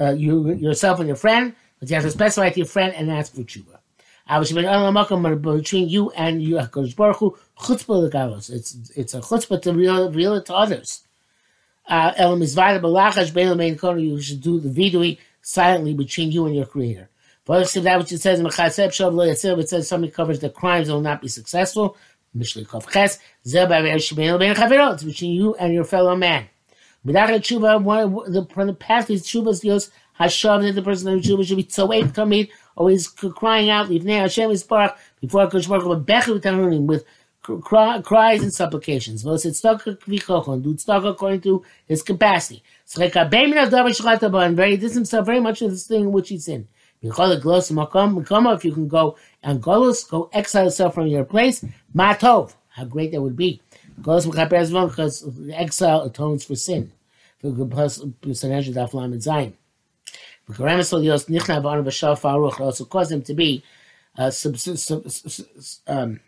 uh, 0.00 0.12
you 0.12 0.54
yourself 0.54 0.98
and 0.98 1.06
your 1.06 1.16
friend, 1.16 1.54
but 1.78 1.90
you 1.90 1.94
have 1.94 2.04
to 2.04 2.10
specify 2.10 2.48
to 2.48 2.60
your 2.60 2.66
friend 2.66 2.94
and 2.94 3.10
ask 3.12 3.34
for 3.34 3.42
tshuva 3.42 3.81
between 4.28 5.88
you 5.88 6.10
and 6.10 6.42
you, 6.42 6.56
Baruch 6.96 7.16
Hu, 7.16 7.36
chutzpah 7.58 8.10
legalos. 8.10 8.50
It's 8.50 9.14
a 9.14 9.20
chutzpah 9.20 9.62
to 9.62 9.72
reveal, 9.72 10.34
it 10.34 10.46
to 10.46 10.54
others. 10.54 11.02
Uh, 11.88 12.12
El 12.16 12.36
mizvayda 12.36 12.80
balachash 12.80 13.32
bein 13.34 13.48
lemein. 13.48 14.00
You 14.00 14.20
should 14.20 14.40
do 14.40 14.60
the 14.60 14.68
vidui 14.68 15.18
silently 15.42 15.94
between 15.94 16.30
you 16.30 16.46
and 16.46 16.54
your 16.54 16.66
Creator. 16.66 17.08
But 17.44 17.68
that 17.72 17.98
which 17.98 18.12
it 18.12 18.20
says 18.20 18.38
in 18.38 18.46
Mechaseb 18.46 18.88
Shav 18.88 19.12
Lo 19.12 19.26
Yatzir, 19.26 19.58
it 19.58 19.68
says 19.68 19.88
somebody 19.88 20.12
covers 20.12 20.38
the 20.38 20.48
crimes 20.48 20.86
that 20.86 20.94
will 20.94 21.00
not 21.00 21.20
be 21.20 21.28
successful. 21.28 21.96
Mishlei 22.36 22.64
Kov 22.64 22.90
Ches 22.90 23.18
Zeh 23.44 24.92
It's 24.94 25.02
between 25.02 25.32
you 25.32 25.54
and 25.56 25.74
your 25.74 25.84
fellow 25.84 26.14
man. 26.16 26.46
A 27.04 27.08
tshuva, 27.10 27.82
one 27.82 28.32
the 28.32 28.46
from 28.46 28.74
past 28.76 29.08
these 29.08 29.24
tshuvas 29.24 29.64
goes 29.64 29.90
hashav 30.18 30.62
that 30.62 30.72
the 30.72 30.82
person 30.82 31.08
of 31.08 31.20
tshuva 31.20 31.46
should 31.46 31.56
be 31.56 31.64
tzoeit 31.64 32.12
kamid 32.12 32.50
always 32.76 33.08
crying 33.08 33.70
out, 33.70 33.88
Livnei 33.88 34.20
Hashem 34.20 34.50
is 34.50 34.64
Yisparach, 34.64 34.96
before 35.20 35.48
Kosh 35.48 35.66
Baruch 35.66 35.84
Hu, 35.84 36.80
with 36.82 37.04
cries 37.42 38.42
and 38.42 38.52
supplications. 38.52 39.22
Do 39.22 39.30
tzedakah 39.30 41.10
according 41.10 41.40
to 41.42 41.64
his 41.86 42.02
capacity. 42.02 42.62
And 42.96 43.12
very 44.56 44.76
distance 44.76 44.94
himself 44.94 45.26
very 45.26 45.40
much 45.40 45.60
in 45.62 45.70
this 45.70 45.86
thing 45.86 46.02
in 46.02 46.12
which 46.12 46.28
he's 46.28 46.46
in. 46.48 46.68
If 47.02 47.18
you 48.64 48.72
can 48.72 48.88
go 48.88 49.16
and 49.42 49.60
go 49.62 50.30
exile 50.32 50.64
yourself 50.64 50.94
from 50.94 51.08
your 51.08 51.24
place, 51.24 51.64
matov. 51.94 52.54
How 52.68 52.84
great 52.84 53.10
that 53.12 53.20
would 53.20 53.36
be. 53.36 53.60
Because 53.96 54.26
exile 55.52 56.02
atones 56.02 56.44
for 56.44 56.54
sin. 56.54 56.92
Also 62.60 62.84
cause 62.84 63.08
them 63.08 63.22
to 63.22 63.34
be 63.34 63.62
uh, 64.18 64.30
sub, 64.30 64.58
sub, 64.58 64.78
sub, 64.78 65.46
um, 65.86 66.20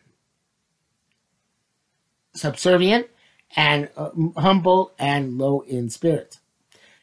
subservient 2.35 3.07
and 3.57 3.89
uh, 3.97 4.11
humble 4.37 4.93
and 4.99 5.39
low 5.39 5.61
in 5.63 5.91
spirit. 5.91 6.39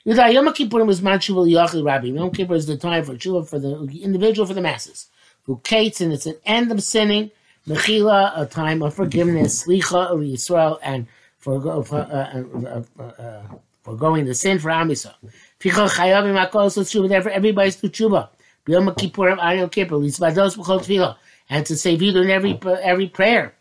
Yom 0.04 0.54
Kippur 0.54 0.90
is. 0.90 1.02
Yom 1.02 1.20
Kippur 2.32 2.56
is 2.56 2.66
the 2.66 2.78
time 2.78 3.04
for 3.04 3.14
tshuva 3.14 3.48
for 3.48 3.60
the 3.60 4.02
individual, 4.04 4.48
for 4.48 4.54
the 4.54 4.62
masses. 4.62 5.08
Who 5.44 5.60
kates, 5.64 6.02
and 6.02 6.12
it's 6.14 6.26
an 6.26 6.38
end 6.46 6.72
of 6.72 6.82
sinning. 6.84 7.32
Mechila, 7.68 8.34
a 8.36 8.46
time 8.46 8.82
of 8.82 8.96
forgiveness. 8.96 9.66
Slicha 9.66 10.10
Yisrael, 10.12 10.80
and 10.82 11.08
for, 11.38 11.84
for, 11.84 11.98
uh, 11.98 12.44
uh, 13.00 13.02
uh, 13.02 13.42
for 13.84 13.96
going 13.96 14.26
the 14.26 14.34
sin 14.34 14.60
for 14.60 14.72
Amisa. 15.62 15.90
Ficha 15.90 15.90
chayavim 15.90 16.50
hakol 16.50 16.72
so 16.72 16.82
tshuva. 16.82 17.10
Therefore, 17.10 17.32
everybody's 17.32 17.76
to 17.78 17.90
tshuva. 17.90 18.30
Yom 18.68 18.94
Kippur, 18.96 19.30
Yom 19.30 19.70
Kippur, 19.70 19.96
Lisvados 19.96 20.56
b'chol 20.58 20.82
tefillah, 20.82 21.18
and 21.50 21.66
to 21.66 21.76
say 21.76 21.98
vidu 21.98 22.24
in 22.24 22.30
every 22.30 22.60
every 22.84 23.08
prayer. 23.08 23.54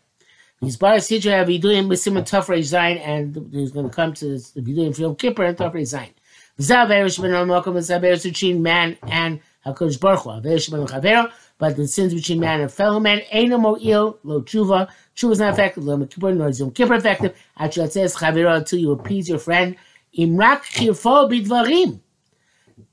He's 0.59 0.77
bar 0.77 0.97
sidra 0.97 1.43
viduim 1.43 1.87
b'simon 1.87 2.21
tafrei 2.21 2.59
zayin, 2.59 2.99
and 2.99 3.49
he's 3.51 3.71
going 3.71 3.89
to 3.89 3.95
come 3.95 4.13
to 4.13 4.37
the 4.37 4.61
viduim 4.61 4.97
Yom 4.97 5.15
Kippur 5.15 5.43
and 5.43 5.57
tafrei 5.57 5.81
zayin. 5.81 6.11
Zaverish 6.59 7.19
ben 7.19 7.33
al 7.33 7.45
mokum 7.45 7.75
zaverish 7.77 8.23
between 8.23 8.61
man 8.61 8.95
and 9.03 9.39
Hakadosh 9.65 9.99
Baruch 9.99 10.19
Hu. 10.19 10.29
Averish 10.29 10.69
ben 10.69 10.85
chavero, 10.85 11.31
but 11.57 11.75
the 11.75 11.87
sins 11.87 12.13
between 12.13 12.39
man 12.39 12.61
and 12.61 12.71
fellow 12.71 12.99
man 12.99 13.21
ain't 13.31 13.49
no 13.49 13.57
more 13.57 13.79
ill 13.81 14.19
lo 14.23 14.41
tshuva. 14.41 14.87
Tshuva 15.15 15.31
is 15.31 15.39
not 15.39 15.53
effective. 15.53 15.83
Lo 15.83 15.97
Kippur 16.05 16.31
nor 16.33 16.49
is 16.49 16.59
Yom 16.59 16.69
Kippur 16.69 16.93
effective. 16.93 17.35
Actually, 17.57 17.87
it 17.87 17.93
says 17.93 18.15
chavero 18.15 18.55
until 18.55 18.77
you 18.77 18.91
appease 18.91 19.27
your 19.27 19.39
friend. 19.39 19.75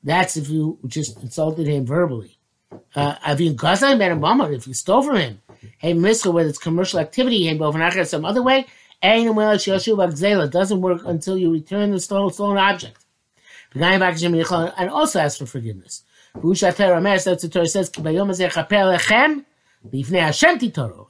That's 0.02 0.36
if 0.36 0.48
you 0.48 0.78
just 0.86 1.22
insulted 1.22 1.66
him 1.66 1.84
verbally. 1.86 2.38
Uh, 2.94 3.16
Avin 3.26 3.56
Gazan 3.56 3.98
ben 3.98 4.20
Obama, 4.20 4.54
if 4.54 4.66
you 4.66 4.74
stole 4.74 5.02
from 5.02 5.16
him. 5.16 5.42
Hey, 5.78 5.92
Mister, 5.92 6.30
whether 6.30 6.48
it's 6.48 6.58
commercial 6.58 7.00
activity, 7.00 7.46
hey, 7.46 7.58
Bovanachar, 7.58 8.06
some 8.06 8.24
other 8.24 8.42
way, 8.42 8.66
doesn't 9.00 10.80
work 10.80 11.02
until 11.04 11.38
you 11.38 11.52
return 11.52 11.90
the 11.90 12.00
stolen, 12.00 12.32
stolen 12.32 12.58
object. 12.58 13.04
And 13.74 14.90
also 14.90 15.20
ask 15.20 15.38
for 15.38 15.46
forgiveness. 15.46 16.04
That's 16.34 17.42
the 17.42 17.48
Torah 17.50 17.66
says, 17.66 17.90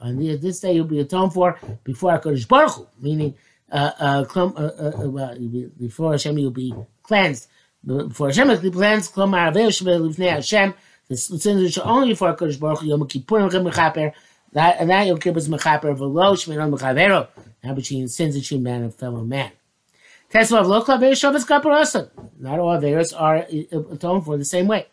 and 0.01 0.21
this 0.43 0.61
day 0.61 0.73
you'll 0.73 0.85
be 0.85 1.01
atoned 1.01 1.33
for 1.33 1.59
before 1.85 2.19
HaKadosh 2.19 2.49
Baruch 2.49 2.73
Hu, 2.73 2.87
meaning 3.01 3.35
uh, 3.71 3.93
uh, 4.01 4.25
uh, 4.37 5.21
uh, 5.21 5.35
before 5.79 6.13
Hashem 6.13 6.39
you'll 6.39 6.51
be 6.51 6.75
cleansed 7.03 7.49
Before 7.85 8.29
Hashem 8.29 8.51
is 8.51 8.61
plans 8.71 9.11
klomar 9.11 9.53
lifnei 9.53 10.31
Hashem 10.31 10.75
the 11.09 11.17
sins 11.17 11.63
which 11.63 11.79
are 11.79 11.87
only 11.87 12.15
for 12.15 12.35
Kodesh 12.35 12.59
Baruch 12.59 12.83
Yom 12.83 13.07
Kippur 13.07 13.51
Chem 13.51 13.65
Mechaper 13.65 14.13
that 14.53 14.77
and 14.81 14.91
that 14.91 15.07
Yom 15.07 15.19
Kippur 15.19 15.39
is 15.39 15.49
Mechaper 15.49 15.97
v'lo 15.97 16.35
mechavero 16.71 17.29
now 17.63 17.75
between 17.75 18.09
sins 18.09 18.39
between 18.39 18.63
man 18.63 18.83
and 18.83 18.95
fellow 18.95 19.23
man. 19.23 19.53
Tesla 20.31 20.61
of 20.61 20.67
local 20.67 20.95
aver 20.95 21.15
shabbos 21.15 21.45
kapar 21.45 22.11
Not 22.39 22.59
all 22.59 22.79
averos 22.79 23.19
are 23.19 23.47
atoned 23.93 24.25
for 24.25 24.37
the 24.37 24.45
same 24.45 24.67
way. 24.67 24.87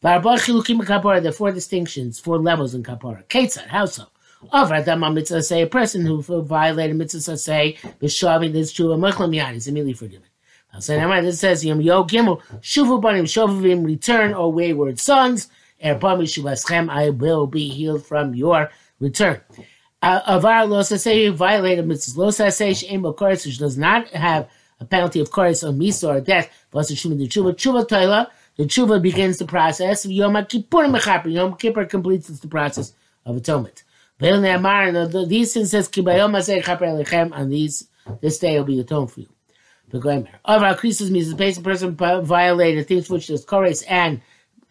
There 0.00 0.12
are 0.12 1.32
four 1.32 1.50
distinctions, 1.52 2.20
four 2.20 2.38
levels 2.38 2.74
in 2.74 2.82
kapara. 2.82 3.24
Ketzad, 3.26 3.66
how 3.66 3.86
so? 3.86 4.06
Of 4.52 4.72
Adam 4.72 5.14
mitzvah 5.14 5.42
say 5.42 5.62
a 5.62 5.66
person 5.66 6.04
who 6.04 6.22
violated 6.42 6.96
mitzvah 6.96 7.36
say 7.36 7.76
b'shaving 8.00 8.52
this 8.52 8.78
a 8.78 8.82
mechlam 8.82 9.34
yad 9.34 9.54
is 9.54 9.66
immediately 9.66 9.94
forgiven. 9.94 10.28
So 10.78 10.98
now 10.98 11.10
it 11.12 11.32
says 11.32 11.64
Yom 11.64 11.80
Yo 11.80 12.04
Gimel 12.04 12.42
Shuvu 12.60 13.00
Banim 13.00 13.24
Shovavim 13.24 13.84
return 13.86 14.34
O 14.34 14.48
wayward 14.48 15.00
sons 15.00 15.48
Er 15.82 15.94
Bami 15.94 16.24
Shuvaschem 16.24 16.90
I 16.90 17.10
will 17.10 17.46
be 17.46 17.68
healed 17.68 18.04
from 18.04 18.34
your 18.34 18.70
return. 19.00 19.40
Uh, 20.02 20.20
Avar 20.26 20.66
Lo 20.66 20.80
Sasei 20.80 21.32
violated 21.32 21.86
mitzvahs 21.86 22.16
Lo 22.16 22.28
Sasei 22.28 22.70
Sheim 22.72 23.00
Bokoris 23.00 23.46
which 23.46 23.58
does 23.58 23.78
not 23.78 24.08
have 24.08 24.48
a 24.78 24.84
penalty 24.84 25.20
of 25.20 25.30
course 25.30 25.64
or 25.64 25.72
misa 25.72 26.08
or 26.08 26.20
death. 26.20 26.50
Vasa 26.72 26.94
Shuma 26.94 27.16
the 27.16 27.26
Tshuva 27.26 27.54
Tshuva 27.54 27.88
Toila 27.88 28.26
the 28.56 28.64
Tshuva 28.64 29.00
begins 29.00 29.38
the 29.38 29.46
process. 29.46 30.04
Yom 30.04 30.34
Kippur 30.44 30.84
Mechaper 30.84 31.32
Yom 31.32 31.56
Kippur 31.56 31.86
completes 31.86 32.28
the 32.28 32.48
process 32.48 32.92
of 33.24 33.36
atonement. 33.36 33.82
These 34.18 35.52
things 35.52 35.70
says 35.70 35.90
on 37.32 37.50
these 37.50 37.88
this 38.20 38.38
day 38.38 38.56
will 38.58 38.64
be 38.64 38.80
atoned 38.80 39.12
for 39.12 39.20
you. 39.20 39.28
The 39.90 39.98
Gomer. 39.98 40.28
Over 40.44 40.64
Akrisis 40.64 41.10
means 41.10 41.28
the 41.28 41.36
basic 41.36 41.62
person 41.62 41.94
violated 41.94 42.88
things 42.88 43.10
which 43.10 43.30
is 43.30 43.44
chores 43.44 43.82
and 43.82 44.20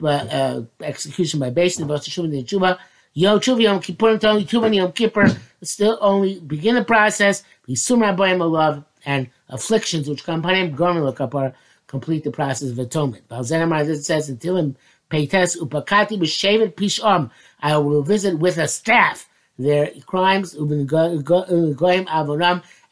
uh, 0.02 0.08
uh, 0.08 0.62
execution 0.82 1.40
by 1.40 1.52
basin, 1.52 1.88
but 1.88 2.02
Shuvah 2.02 2.26
and 2.26 2.46
Tshuva. 2.46 2.78
Yom 3.14 3.40
Tshuva 3.40 3.62
Yom 3.62 3.80
Kippur 3.80 4.10
and 4.10 4.22
Tony 4.22 4.44
Tshuva 4.46 4.66
and 4.66 4.76
Yom 4.76 4.92
Kippur 4.92 5.28
still 5.62 5.98
only 6.02 6.40
begin 6.42 6.76
the 6.76 6.84
process. 6.84 7.44
Bisum 7.68 8.00
Rabbayim 8.00 8.52
love 8.52 8.84
and 9.06 9.30
afflictions 9.50 10.10
which 10.10 10.24
come 10.24 10.40
upon 10.40 10.56
him. 10.56 10.76
Gomer 10.76 11.02
Lakapar 11.02 11.54
complete 11.88 12.24
the 12.24 12.32
process 12.32 12.72
of 12.72 12.80
atonement. 12.80 13.28
Balzenamar 13.30 13.86
this 13.86 14.06
says 14.06 14.28
until 14.28 14.58
him 14.58 14.76
Peites 15.10 15.56
Upakati 15.58 16.20
B'Shevet 16.20 16.76
Pisham. 16.76 17.30
I 17.62 17.78
will 17.78 18.04
visit 18.04 18.40
with 18.40 18.58
a 18.58 18.68
staff 18.68 19.30
their 19.58 19.92
crimes. 20.06 20.54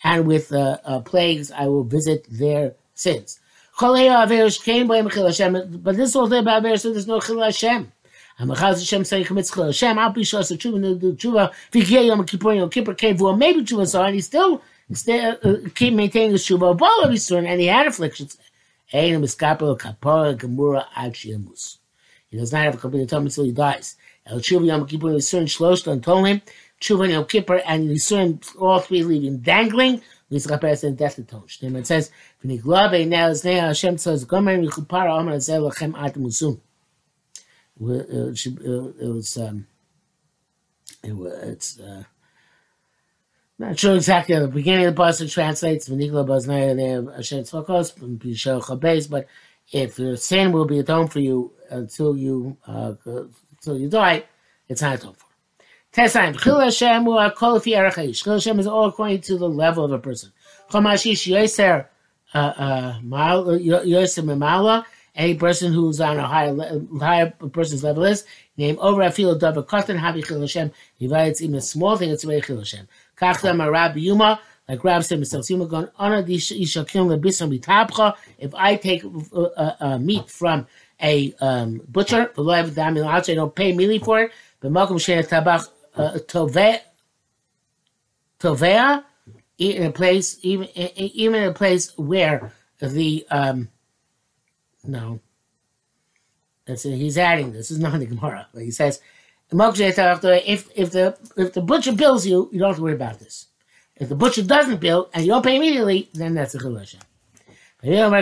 And 0.05 0.27
with 0.27 0.51
uh, 0.51 0.77
uh, 0.83 0.99
plagues 1.01 1.51
I 1.51 1.67
will 1.67 1.83
visit 1.83 2.27
their 2.29 2.75
sins. 2.93 3.39
But 3.79 3.93
this 3.93 6.13
whole 6.13 6.29
thing 6.29 6.39
about 6.39 6.79
so 6.79 6.91
there's 6.91 7.07
no 7.07 7.19
Chil 7.19 7.41
Hashem. 7.41 7.91
And 8.39 8.49
Machaz 8.49 8.79
Hashem 8.79 9.05
saying 9.05 9.25
commits 9.25 9.53
Chil 9.53 9.65
Hashem, 9.65 9.97
I'll 9.97 10.11
be 10.11 10.23
sure 10.23 10.43
so 10.43 10.55
tshuva 10.55 10.99
do 10.99 11.13
tshuva. 11.13 11.51
V'giyah 11.71 12.07
Yom 12.07 12.25
Kippur 12.25 12.53
Yom 12.53 12.69
Kippur 12.69 12.93
came 12.93 13.17
for 13.17 13.35
maybe 13.35 13.63
tshuva 13.63 13.87
so 13.87 14.03
and 14.03 14.15
he 14.15 14.21
still 14.21 14.61
uh, 15.07 15.13
uh, 15.13 15.57
keep 15.73 15.93
maintaining 15.93 16.31
his 16.31 16.45
tshuva 16.45 16.79
of 17.03 17.11
his 17.11 17.31
and 17.31 17.59
he 17.59 17.67
had 17.67 17.87
afflictions. 17.87 18.37
He 18.87 19.11
does 22.37 22.51
not 22.51 22.63
have 22.63 22.75
a 22.75 22.77
complete 22.77 23.03
atonement 23.03 23.31
until 23.31 23.45
he 23.45 23.51
dies. 23.51 23.95
El 24.25 24.39
Yom 24.39 24.87
Kippur 24.87 25.09
Yisur 25.09 25.43
Shlosh 25.43 25.83
told 26.01 26.27
him 26.27 26.41
Yom 27.09 27.25
Kippur, 27.25 27.61
and 27.65 27.89
Yisurim, 27.89 28.43
all 28.59 28.79
three 28.79 29.03
leaving 29.03 29.39
dangling, 29.39 30.01
Yisrael 30.31 30.83
and 30.83 30.97
death 30.97 31.17
atonement. 31.17 31.57
Then 31.61 31.75
it 31.75 31.87
says, 31.87 32.11
Hashem 32.41 32.59
Gomer 34.27 34.51
Omer 34.53 35.37
Lachem 35.37 35.97
At 35.97 36.15
Musum. 36.15 36.59
It 37.79 39.07
was, 39.09 39.37
um, 39.37 39.67
it 41.03 41.15
was, 41.15 41.33
it's, 41.43 41.79
uh, 41.79 42.03
not 43.59 43.77
sure 43.77 43.95
exactly 43.95 44.37
the 44.37 44.47
beginning 44.47 44.85
of 44.85 44.95
the 44.95 45.01
pasuk 45.01 45.31
translates 45.31 45.87
V'nigla 45.87 46.25
Baznaya 46.25 47.15
Hashem 47.15 47.43
Tzvakos, 47.43 47.97
B'Yishel 48.17 48.61
Chabez, 48.63 49.09
but 49.09 49.27
if 49.71 49.99
your 49.99 50.17
sin 50.17 50.51
will 50.51 50.65
be 50.65 50.79
atoned 50.79 51.11
for 51.11 51.19
you 51.19 51.53
until 51.69 52.17
you, 52.17 52.57
uh, 52.67 52.93
until 53.65 53.79
you 53.79 53.89
die, 53.89 54.23
it's 54.67 54.81
not 54.81 54.95
atoned 54.95 55.17
for. 55.17 55.27
Tesayim. 55.93 56.39
Chil 56.39 56.59
Hashem 56.59 57.05
will 57.05 57.29
call 57.31 57.55
if 57.55 57.67
Erech 57.67 57.95
Chil 57.95 58.33
Hashem 58.33 58.59
is 58.59 58.67
all 58.67 58.87
according 58.87 59.21
to 59.21 59.37
the 59.37 59.47
level 59.47 59.85
of 59.85 59.91
a 59.91 59.99
person. 59.99 60.31
Chomashish 60.69 61.31
Yoser 61.31 61.85
uh, 62.33 62.37
uh, 62.37 62.99
Memala, 63.01 64.85
any 65.15 65.35
person 65.35 65.71
who's 65.71 66.01
on 66.01 66.17
a 66.17 66.27
higher, 66.27 66.57
higher 66.99 67.29
person's 67.29 67.83
level 67.83 68.03
is, 68.03 68.25
name 68.57 68.77
over 68.79 69.03
a 69.03 69.09
Afil 69.09 69.39
Davar 69.39 69.67
Katan 69.67 69.99
Habi 69.99 70.25
Chil 70.25 70.41
Hashem. 70.41 70.71
He 70.97 71.07
writes 71.07 71.41
even 71.41 71.55
a 71.55 71.61
small 71.61 71.95
thing, 71.95 72.09
it's 72.09 72.23
very 72.23 72.41
Chil 72.41 72.57
Hashem. 72.57 72.87
Kachdam 73.15 73.71
Rabbi 73.71 73.99
Yuma, 73.99 74.39
like 74.67 74.83
Rab 74.83 75.03
said, 75.03 75.19
Mr. 75.19 75.39
Sima 75.39 75.69
going 75.69 75.89
honor 75.97 76.23
the 76.23 76.37
Ishakim 76.37 77.15
Lebisam 77.15 77.55
Bitapcha. 77.55 78.15
If 78.39 78.55
I 78.55 78.77
take 78.77 79.03
uh, 79.03 79.41
uh, 79.41 79.75
uh, 79.79 79.97
meat 79.99 80.27
from 80.29 80.65
a 81.03 81.33
um, 81.41 81.81
butcher, 81.87 82.31
I 82.37 83.21
don't 83.21 83.55
pay 83.55 83.73
mealy 83.73 83.99
for 83.99 84.21
it. 84.21 84.31
But 84.59 84.71
Malcolm 84.71 84.97
Shana 84.97 85.27
Tabach 85.27 85.67
uh, 85.95 86.17
tovea, 88.39 89.03
in 89.57 89.83
a 89.83 89.91
place, 89.91 90.39
even 90.41 90.67
even 90.75 91.35
in 91.35 91.49
a 91.49 91.53
place 91.53 91.95
where 91.97 92.51
the 92.79 93.25
um, 93.29 93.69
no, 94.83 95.19
that's 96.65 96.85
it. 96.85 96.95
He's 96.95 97.17
adding 97.17 97.51
this. 97.51 97.71
is 97.71 97.79
not 97.79 97.99
the 97.99 98.05
Gemara. 98.05 98.47
But 98.53 98.63
he 98.63 98.71
says 98.71 98.99
If 99.51 100.69
if 100.75 100.91
the 100.91 101.17
if 101.37 101.53
the 101.53 101.61
butcher 101.61 101.93
bills 101.93 102.25
you, 102.25 102.49
you 102.51 102.59
don't 102.59 102.69
have 102.69 102.77
to 102.77 102.81
worry 102.83 102.93
about 102.93 103.19
this. 103.19 103.47
If 103.95 104.09
the 104.09 104.15
butcher 104.15 104.43
doesn't 104.43 104.79
bill 104.79 105.09
and 105.13 105.23
you 105.25 105.31
don't 105.31 105.45
pay 105.45 105.55
immediately, 105.55 106.09
then 106.13 106.33
that's 106.33 106.55
a 106.55 106.59
chilul 106.59 107.12
If 107.85 108.13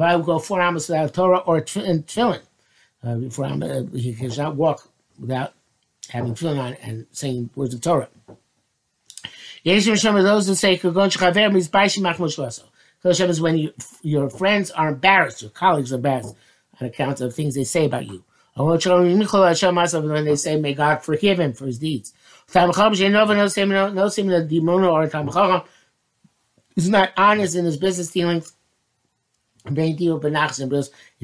I 0.00 0.20
go 0.20 0.38
four 0.38 0.60
Amos 0.60 0.88
without 0.88 1.14
Torah 1.14 1.38
or 1.38 1.62
tefillin, 1.62 2.40
uh, 3.02 3.30
for 3.30 3.44
uh, 3.46 3.84
he 3.96 4.12
cannot 4.14 4.56
walk 4.56 4.86
without 5.18 5.54
having 6.10 6.34
tefillin 6.34 6.58
on 6.58 6.74
and 6.74 7.06
saying 7.12 7.48
words 7.54 7.72
of 7.72 7.80
Torah. 7.80 8.08
Yesh 9.62 9.86
Hashem 9.86 10.14
are 10.14 10.22
those 10.22 10.46
who 10.46 10.54
say 10.54 10.76
Kagon 10.76 11.10
Shachaver 11.10 11.50
means 11.52 11.70
Baishi 11.70 12.00
Machmos 12.00 12.36
Shloso. 12.36 12.64
Hashem 13.02 13.30
is 13.30 13.40
when 13.40 13.56
you, 13.56 13.72
your 14.02 14.28
friends 14.28 14.70
are 14.72 14.88
embarrassed, 14.88 15.40
your 15.40 15.50
colleagues 15.52 15.90
are 15.92 15.96
embarrassed 15.96 16.34
on 16.80 16.86
account 16.86 17.22
of 17.22 17.34
things 17.34 17.54
they 17.54 17.64
say 17.64 17.86
about 17.86 18.06
you. 18.06 18.24
When 18.54 18.78
they 20.24 20.36
say, 20.36 20.60
may 20.60 20.74
God 20.74 21.02
forgive 21.02 21.38
him 21.38 21.52
for 21.52 21.66
his 21.66 21.78
deeds. 21.78 22.12
He's 26.78 26.88
not 26.88 27.12
honest 27.16 27.56
in 27.56 27.64
his 27.64 27.76
business 27.76 28.12
dealings. 28.12 28.54
He 29.66 30.06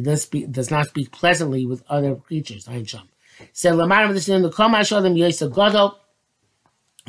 does, 0.02 0.22
speak, 0.22 0.50
does 0.50 0.68
not 0.72 0.88
speak 0.88 1.12
pleasantly 1.12 1.64
with 1.64 1.84
other 1.88 2.16
creatures. 2.16 2.68
Said 3.52 3.76
Lamar 3.76 4.06
of 4.06 4.14
the. 4.14 5.92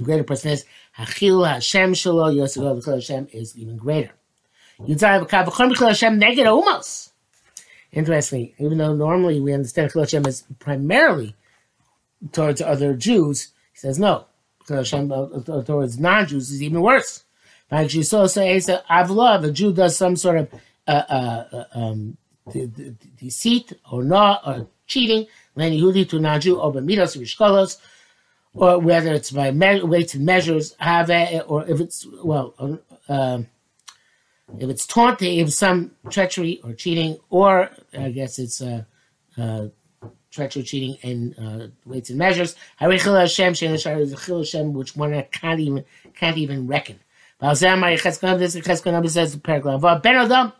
Greater 0.04 0.24
person 0.24 0.52
is 0.52 0.66
Hachil 0.96 1.50
Hashem 1.50 1.96
Shalom 1.96 2.36
Yosef. 2.38 2.86
Hashem 2.86 3.30
is 3.32 3.58
even 3.58 3.78
greater. 3.78 4.12
Interestingly, 7.92 8.54
even 8.60 8.78
though 8.78 8.94
normally 8.94 9.40
we 9.40 9.54
understand 9.54 9.92
Chil 9.92 10.04
Hashem 10.04 10.28
as 10.28 10.44
primarily 10.60 11.36
towards 12.32 12.62
other 12.62 12.94
Jews, 12.94 13.54
he 13.74 13.80
says 13.80 13.98
no. 13.98 14.26
Hashem 14.70 15.12
uh, 15.12 15.64
towards 15.64 15.98
non-Jews 15.98 16.52
is 16.52 16.62
even 16.62 16.84
worse. 16.84 17.25
Like 17.72 17.94
you 17.94 18.04
saw 18.04 18.24
a 18.24 19.52
Jew 19.52 19.74
does 19.74 19.98
some 19.98 20.16
sort 20.16 20.38
of 20.38 20.54
uh, 20.88 20.92
uh, 20.92 21.48
uh 21.52 21.66
um, 21.74 22.18
deceit 23.18 23.74
or 23.92 24.04
not 24.04 24.42
or 24.46 24.68
cheating, 24.86 25.26
then 25.56 25.72
Yehudi 25.72 26.08
to 26.10 26.20
non-Jew 26.20 26.60
or 26.60 26.72
b'midos 26.72 27.18
v'shkolos, 27.18 27.78
or 28.54 28.80
whether 28.80 29.14
it's 29.14 29.32
by 29.32 29.52
me- 29.52 29.82
weights 29.82 30.14
and 30.14 30.26
measures, 30.26 30.76
have 30.80 31.10
or 31.48 31.68
if 31.68 31.80
it's 31.80 32.06
well, 32.24 32.54
uh, 33.10 33.40
if 34.60 34.70
it's 34.70 34.86
taunting, 34.86 35.40
if 35.40 35.52
some 35.52 35.92
treachery 36.10 36.62
or 36.64 36.74
cheating, 36.74 37.18
or 37.30 37.72
I 37.98 38.12
guess 38.12 38.38
it's 38.38 38.62
uh, 38.62 38.84
uh, 39.38 39.68
treachery, 40.30 40.64
cheating, 40.64 40.98
and 41.02 41.36
uh, 41.40 41.68
weights 41.86 42.12
and 42.12 42.20
measures. 42.20 42.56
Which 42.80 43.06
one 44.96 45.24
can't 45.32 45.60
even 45.60 45.84
can't 46.14 46.38
even 46.38 46.68
reckon. 46.68 47.00
This 47.40 47.60
says 49.14 49.36
Ben 49.36 50.16
Adam. 50.16 50.54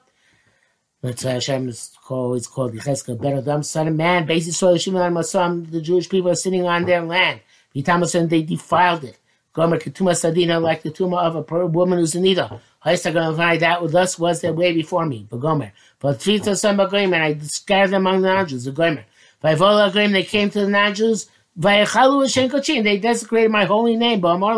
But 1.02 1.22
Hashem 1.22 1.70
is 1.70 1.96
called, 2.04 2.38
it's 2.38 2.48
called 2.48 2.74
Yechezkel 2.74 3.22
Ben 3.22 3.38
Adam, 3.38 3.64
son 3.64 3.88
of 3.88 3.96
man. 3.96 4.26
Basically, 4.26 4.52
so 4.52 4.74
the 4.74 5.82
Jewish 5.82 6.10
people 6.10 6.32
are 6.32 6.36
sitting 6.36 6.66
on 6.66 6.86
their 6.86 7.02
land. 7.02 7.42
and 7.74 8.30
they 8.30 8.42
defiled 8.42 9.04
it. 9.06 9.18
Gomer 9.54 9.80
Ketuma 9.80 10.12
Sadina, 10.12 10.62
like 10.62 10.82
the 10.82 10.92
tumor 10.92 11.18
of 11.18 11.38
a 11.38 11.66
woman 11.68 12.00
who's 12.00 12.14
in 12.14 12.24
to 12.24 12.60
find 12.84 13.62
that 13.62 13.82
with 13.82 13.96
us 13.96 14.20
was 14.20 14.42
there 14.42 14.52
way 14.52 14.74
before 14.74 15.06
me, 15.06 15.26
but 15.30 15.38
Gomer. 15.38 15.72
But 16.00 16.20
Tvita 16.20 16.58
Samba 16.58 16.90
Gomer, 16.90 17.16
and 17.16 17.24
I 17.24 17.38
scattered 17.40 17.94
among 17.94 18.22
the 18.22 18.28
non-Jews, 18.28 18.66
the 18.66 18.74
Gomer. 18.74 19.06
Vayvola 19.42 19.94
Gomer, 19.94 20.12
they 20.12 20.24
came 20.24 20.50
to 20.50 20.60
the 20.60 20.68
non-Jews, 20.68 21.30
Vayachalu 21.58 22.24
Hashem 22.24 22.84
they 22.84 22.98
desecrated 22.98 23.50
my 23.50 23.64
holy 23.64 23.96
name, 23.96 24.20
but 24.20 24.34
Amor 24.36 24.56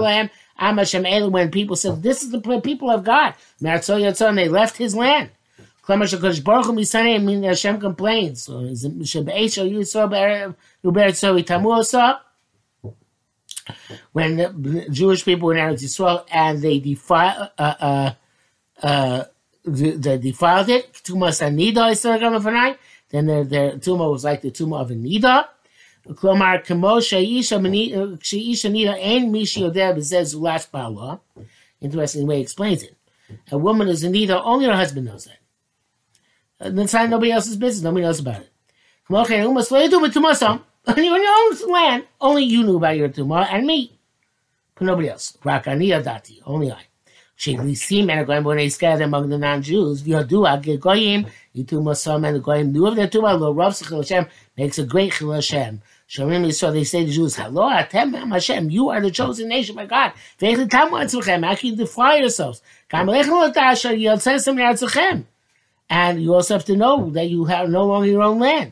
Elu, 0.60 1.32
when 1.32 1.52
people 1.52 1.76
said, 1.76 2.02
this 2.04 2.24
is 2.24 2.32
the 2.32 2.40
people 2.62 2.90
of 2.90 3.04
God. 3.04 3.34
They 3.60 4.50
left 4.50 4.78
his 4.78 4.96
land. 4.96 5.30
Hashem 7.44 7.80
complains. 7.80 8.44
So 8.44 8.60
is 8.60 8.82
when 14.14 14.38
the 14.38 14.88
Jewish 14.90 15.26
people 15.26 15.48
were 15.48 15.56
in 15.56 15.64
Eretz 15.64 15.84
Yisrael 15.84 16.26
and 16.32 16.62
they 16.62 16.80
defile, 16.80 17.52
uh, 17.58 17.74
uh, 17.80 18.14
uh, 18.82 19.24
they 19.66 20.18
defiled 20.18 20.70
it, 20.70 20.94
Tumas 20.94 21.42
Anida 21.42 21.92
is 21.92 22.06
then 23.10 23.26
their, 23.26 23.44
their 23.44 23.72
tumah 23.74 24.12
was 24.12 24.24
like 24.24 24.42
the 24.42 24.52
tumor 24.52 24.78
of 24.78 24.92
a 24.92 24.96
Klomar 26.14 26.66
kamo 26.66 27.00
sheisha 27.00 27.58
uh, 27.58 28.70
nida 28.70 28.98
and 29.00 29.34
mishi 29.34 29.62
odeh 29.62 30.04
says 30.04 30.36
last 30.36 30.72
ba'ala. 30.72 31.20
Interesting 31.82 32.26
way 32.26 32.38
he 32.38 32.42
explains 32.42 32.84
it. 32.84 32.96
A 33.52 33.58
woman 33.58 33.88
is 33.88 34.04
a 34.04 34.10
nida, 34.10 34.42
only 34.44 34.66
her 34.66 34.76
husband 34.76 35.08
knows 35.08 35.26
that. 35.26 35.40
And 36.60 36.76
not 36.76 37.10
nobody 37.10 37.32
else's 37.32 37.58
business, 37.58 37.84
nobody 37.84 38.04
knows 38.04 38.20
about 38.20 38.42
it. 38.42 38.50
Kamo 39.08 39.26
chen 39.26 39.46
umas 39.46 39.70
lo 39.70 39.80
yidu 39.82 40.08
b'tumasam. 40.08 40.62
On 40.88 41.04
your 41.04 41.20
own 41.20 41.72
land, 41.72 42.06
only 42.22 42.44
you 42.44 42.64
knew 42.64 42.78
about 42.78 42.96
your 42.96 43.10
tumah 43.10 43.48
and 43.52 43.68
me. 43.68 44.00
But 44.74 44.86
nobody 44.86 45.10
else. 45.10 45.38
Rakani 45.44 45.90
adati, 45.90 46.40
only 46.46 46.72
I. 46.72 46.84
Sheglisim 47.38 48.10
and 48.10 48.26
going 48.26 48.44
when 48.44 48.58
they 48.58 49.04
among 49.04 49.30
the 49.30 49.38
non-Jews, 49.38 50.02
V'yodua 50.04 50.64
gegoyim, 50.64 51.30
Yituma 51.54 51.96
some 51.96 52.24
and 52.24 52.38
the 52.38 52.40
goyim 52.40 52.72
knew 52.72 52.88
of 52.88 52.96
their 52.96 53.08
tumah, 53.08 53.38
lo 53.38 53.52
rav 53.54 53.74
sechil 53.74 53.98
Hashem, 53.98 54.28
makes 54.56 54.80
a 54.80 54.86
great 54.86 55.12
chil 55.12 55.34
Hashem. 55.34 55.82
So 56.10 56.72
they 56.72 56.86
say 56.86 57.06
to 57.06 57.12
Jews, 57.12 57.36
Hello, 57.36 57.70
Atem 57.70 58.32
Hashem, 58.32 58.70
you 58.70 58.90
are 58.90 59.02
the 59.02 59.12
chosen 59.12 59.50
nation 59.50 59.76
by 59.76 59.86
God. 59.86 60.14
How 60.40 61.56
can 61.56 61.70
you 61.70 61.76
defy 61.76 62.16
yourselves? 62.18 62.62
And 65.90 66.22
you 66.22 66.34
also 66.34 66.54
have 66.54 66.66
to 66.66 66.76
know 66.78 67.10
that 67.10 67.30
you 67.30 67.44
have 67.46 67.70
no 67.70 67.86
longer 67.86 68.08
your 68.08 68.24
own 68.24 68.40
land. 68.40 68.72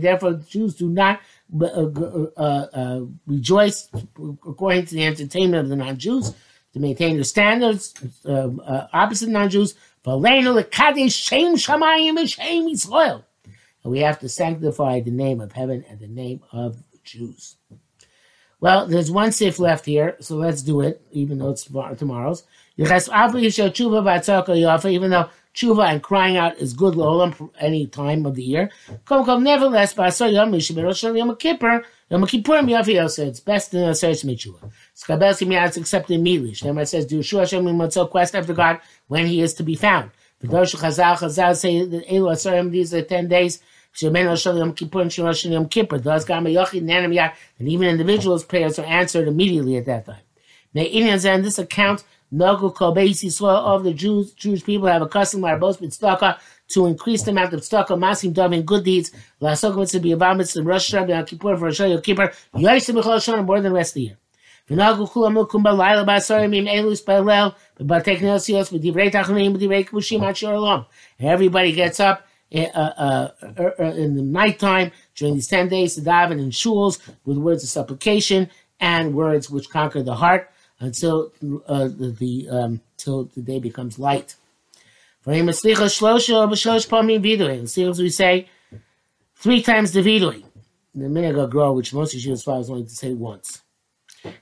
Therefore, 0.00 0.34
Jews 0.48 0.74
do 0.74 0.88
not 0.88 1.20
uh, 1.60 1.64
uh, 1.64 2.26
uh, 2.36 2.66
uh, 2.72 3.00
rejoice 3.26 3.88
according 4.46 4.86
to 4.86 4.94
the 4.94 5.04
entertainment 5.04 5.64
of 5.64 5.68
the 5.68 5.76
non-Jews 5.76 6.34
to 6.72 6.80
maintain 6.80 7.14
their 7.14 7.24
standards 7.24 7.94
uh, 8.24 8.48
uh, 8.60 8.86
opposite 8.92 9.28
non-Jews. 9.28 9.74
And 10.04 10.24
we 13.84 14.00
have 14.00 14.18
to 14.20 14.28
sanctify 14.28 15.00
the 15.00 15.10
name 15.10 15.40
of 15.40 15.52
heaven 15.52 15.84
and 15.88 16.00
the 16.00 16.06
name 16.06 16.42
of 16.52 16.82
Jews. 17.04 17.56
Well, 18.60 18.86
there's 18.86 19.10
one 19.10 19.32
sif 19.32 19.58
left 19.58 19.86
here, 19.86 20.16
so 20.20 20.36
let's 20.36 20.60
do 20.62 20.82
it, 20.82 21.00
even 21.12 21.38
though 21.38 21.50
it's 21.50 21.64
tomorrow's. 21.64 22.44
Even 22.76 23.00
though 23.00 23.04
tshuva 25.54 25.90
and 25.90 26.02
crying 26.02 26.36
out 26.36 26.58
is 26.58 26.74
good 26.74 26.94
lo'olam 26.94 27.34
for 27.34 27.50
any 27.58 27.86
time 27.86 28.26
of 28.26 28.34
the 28.34 28.42
year. 28.42 28.70
Come, 29.06 29.24
come, 29.24 29.42
nevertheless, 29.42 29.96
yom 29.96 30.12
kippurim 32.26 32.68
yafi 32.68 33.10
said 33.10 33.28
it's 33.28 33.40
best 33.40 33.72
in 33.72 33.82
a 33.82 33.94
search 33.94 34.22
tshuva. 34.22 34.70
Skabel 34.94 35.32
simiyat 35.32 35.76
accepted 35.78 36.14
immediately. 36.14 36.52
Shemar 36.52 36.86
says, 36.86 37.06
do 37.06 37.20
Yeshua 37.20 37.40
Hashem 37.40 38.08
quest 38.08 38.34
after 38.34 38.52
God 38.52 38.80
when 39.08 39.26
he 39.26 39.40
is 39.40 39.54
to 39.54 39.62
be 39.62 39.74
found. 39.74 40.10
V'dosh 40.42 40.74
chazal 40.76 41.16
chazal 41.16 41.56
say 41.56 41.84
that 41.84 42.06
elu 42.06 42.32
asarim 42.32 42.70
these 42.70 42.94
are 42.94 43.02
ten 43.02 43.28
days. 43.28 43.60
Shemen 43.94 44.26
Roshel 44.26 44.56
Yom 44.56 44.72
Kippur 44.72 45.00
and 45.00 45.10
Shemar 45.10 45.50
Yom 45.50 45.68
Kippur. 45.68 45.98
Thus, 45.98 46.24
Gam 46.24 46.44
Yochid 46.44 46.84
Nanam 46.84 47.32
and 47.58 47.68
even 47.68 47.88
individuals' 47.88 48.44
prayers 48.44 48.78
are 48.78 48.84
answered 48.86 49.26
immediately 49.26 49.76
at 49.76 49.86
that 49.86 50.06
time. 50.06 50.22
May 50.72 50.84
Indians 50.84 51.24
and 51.24 51.44
this 51.44 51.58
account 51.58 52.04
Nagu 52.32 52.72
Kobeis 52.72 53.24
Yisrael 53.24 53.56
of 53.56 53.82
the 53.82 53.92
Jews, 53.92 54.32
Jewish 54.32 54.64
people 54.64 54.86
have 54.86 55.02
a 55.02 55.08
custom 55.08 55.40
both 55.40 55.80
tzedakah 55.80 56.38
to 56.68 56.86
increase 56.86 57.24
the 57.24 57.32
amount 57.32 57.52
of 57.52 57.60
tzedakah, 57.60 57.98
masim 57.98 58.32
dovin 58.32 58.64
good 58.64 58.84
deeds, 58.84 59.10
lasok 59.42 59.76
mitzvah 59.76 59.98
b'yavam 59.98 60.36
mitzvah 60.36 60.62
rosh 60.62 60.94
hashanah 60.94 61.08
b'yom 61.08 61.26
kippur 61.26 61.56
for 61.56 61.64
rosh 61.64 61.80
hashanah 61.80 62.02
kippur 62.04 62.32
yoysim 62.54 63.02
b'chol 63.02 63.44
more 63.44 63.60
than 63.60 63.72
the 63.72 63.76
rest 63.76 63.90
of 63.90 63.94
the 63.94 64.02
year. 64.02 64.16
V'nagu 64.70 65.10
kulam 65.10 65.34
lukum 65.34 65.64
b'layla 65.64 66.06
b'asarim 66.06 66.54
im 66.54 66.66
elus 66.66 67.02
b'alel 67.02 67.54
b'batek 67.80 68.20
b'divrei 68.20 69.10
b'divrei 69.10 69.84
olam. 70.48 70.86
Everybody 71.18 71.72
gets 71.72 71.98
up 71.98 72.28
uh, 72.54 72.58
uh, 72.58 73.30
uh, 73.42 73.84
in 73.94 74.14
the 74.14 74.22
nighttime 74.22 74.92
during 75.16 75.34
these 75.34 75.48
10 75.48 75.68
days 75.68 75.96
to 75.96 76.02
daven 76.02 76.38
in 76.38 76.50
shuls 76.50 77.00
with 77.24 77.38
words 77.38 77.64
of 77.64 77.68
supplication 77.68 78.48
and 78.78 79.14
words 79.14 79.50
which 79.50 79.68
conquer 79.70 80.02
the 80.02 80.14
heart 80.14 80.48
until 80.78 81.32
uh, 81.66 81.84
the, 81.84 82.14
the 82.18 82.48
um, 82.48 82.80
till 82.96 83.24
the 83.34 83.42
day 83.42 83.58
becomes 83.58 83.98
light. 83.98 84.36
For 85.22 85.32
as 85.32 85.42
we 85.52 85.74
say 88.10 88.48
three 89.34 89.62
times 89.62 89.92
the 89.92 90.00
vidui. 90.00 90.44
The 90.94 91.04
minhag 91.04 91.50
grow, 91.50 91.72
which 91.72 91.92
most 91.92 92.16
Jews 92.16 92.42
fathers 92.42 92.70
only 92.70 92.84
to 92.84 92.90
say 92.90 93.12
once. 93.12 93.60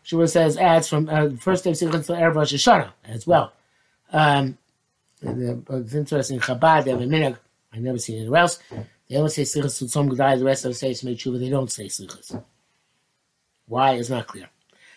Shua 0.02 0.28
says 0.28 0.56
adds 0.56 0.88
from 0.88 1.08
uh, 1.08 1.30
first 1.38 1.64
day 1.64 1.70
of 1.70 1.76
Simchas 1.76 2.06
to 2.06 2.12
Erev 2.12 2.34
Rosh 2.34 2.54
Hashanah 2.54 2.92
as 3.04 3.26
well. 3.26 3.52
Um, 4.12 4.58
it's 5.20 5.94
interesting. 5.94 6.40
Chabad 6.40 6.84
they 6.84 6.90
have 6.90 7.00
a 7.00 7.04
minhag 7.04 7.38
I've 7.72 7.82
never 7.82 7.98
seen 7.98 8.20
anywhere 8.20 8.40
else. 8.40 8.58
They 9.08 9.16
don't 9.16 9.28
say 9.30 9.42
slichas 9.42 9.78
to 9.78 9.88
some 9.88 10.08
guy. 10.14 10.36
The 10.36 10.44
rest 10.44 10.64
of 10.64 10.70
the 10.70 10.74
say 10.74 10.94
make 11.04 11.18
tshuva. 11.18 11.38
They 11.38 11.48
don't 11.48 11.70
say 11.70 11.86
slichas. 11.86 12.42
Why 13.66 13.94
is 13.94 14.10
not 14.10 14.26
clear. 14.26 14.48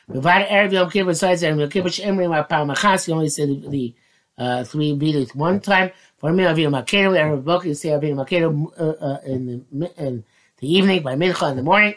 B'vad 0.10 0.48
erev 0.48 0.72
Yom 0.72 1.08
besides 1.08 1.44
erev 1.44 1.60
Yom 1.60 1.70
Kippur 1.70 1.90
she'emri 1.90 2.28
ma'pal 2.28 2.74
machas. 2.74 3.08
You 3.08 3.14
only 3.14 3.30
say 3.30 3.46
the, 3.46 3.70
the 3.70 3.96
uh, 4.38 4.64
three 4.64 4.94
vidas 4.94 5.36
one 5.36 5.60
time. 5.60 5.92
For 6.18 6.32
me, 6.32 6.44
Avinu 6.44 6.70
Malkeinu, 6.70 7.44
erev 7.44 7.66
you 7.66 7.74
say 7.74 7.90
Avinu 7.90 8.16
Malkeinu 8.16 8.72
uh, 8.80 9.06
uh, 9.06 9.20
in 9.26 9.66
the 9.72 10.04
in 10.04 10.24
the 10.58 10.74
evening 10.74 11.04
by 11.04 11.16
mincha 11.16 11.50
in 11.52 11.58
the 11.58 11.64
morning. 11.64 11.96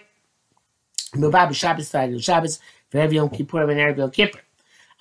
B'vad 1.15 1.49
b'Shabbos 1.49 1.85
side 1.85 2.13
of 2.13 2.23
Shabbos 2.23 2.59
for 2.91 2.99
erev 2.99 3.13
Yom 3.13 3.31
Kippur 3.31 3.63
and 3.63 3.81
erev 3.81 3.99
Yom 3.99 4.11
Kippur. 4.11 4.41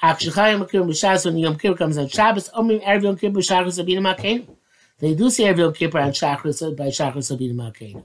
Akshachayim 0.02 0.66
Makenu 0.66 0.88
b'Shabbos 0.88 1.26
when 1.26 1.38
Yom 1.38 1.58
Kippur 1.58 1.78
comes 1.78 1.98
on 1.98 2.08
Shabbos. 2.08 2.50
Omrim 2.50 2.84
erev 2.84 3.04
Yom 3.04 3.18
Kippur 3.18 3.42
Shabbos 3.42 3.80
Avinu 3.80 4.00
Malkeinu. 4.00 4.56
They 5.00 5.16
do 5.16 5.30
say 5.30 5.46
every 5.46 5.64
Yom 5.64 5.74
Kippur 5.74 6.00
on 6.00 6.12
Shachris 6.12 6.78
by 6.78 6.88
Shachris 6.88 7.36
Abin 7.36 7.54
Malkeinu. 7.56 8.04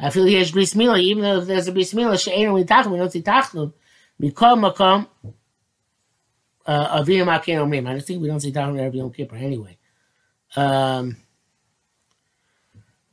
I 0.00 0.10
feel 0.10 0.24
here's 0.24 0.52
bris 0.52 0.74
milah, 0.74 1.00
even 1.00 1.22
though 1.22 1.40
there's 1.40 1.66
a 1.66 1.72
bris 1.72 1.92
milah, 1.92 2.22
she'ein 2.22 2.52
we 2.52 2.64
tachnun, 2.64 2.92
we 2.92 2.98
don't 2.98 3.10
see 3.12 3.22
tachnun. 3.22 3.72
Mikol 4.22 4.56
makom 4.58 5.08
uh, 6.66 7.00
Avin 7.00 7.26
Malkeinu 7.26 7.66
Omrim. 7.66 7.88
I 7.88 7.98
think 8.00 8.22
we 8.22 8.28
don't 8.28 8.40
see 8.40 8.52
tachnun 8.52 8.78
every 8.78 8.98
Yom 8.98 9.12
Kippur 9.12 9.36
anyway. 9.36 9.76
Um, 10.56 11.16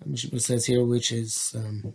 Mishnah 0.05 0.39
says 0.39 0.65
here, 0.65 0.85
which 0.85 1.11
is 1.11 1.55
um, 1.57 1.93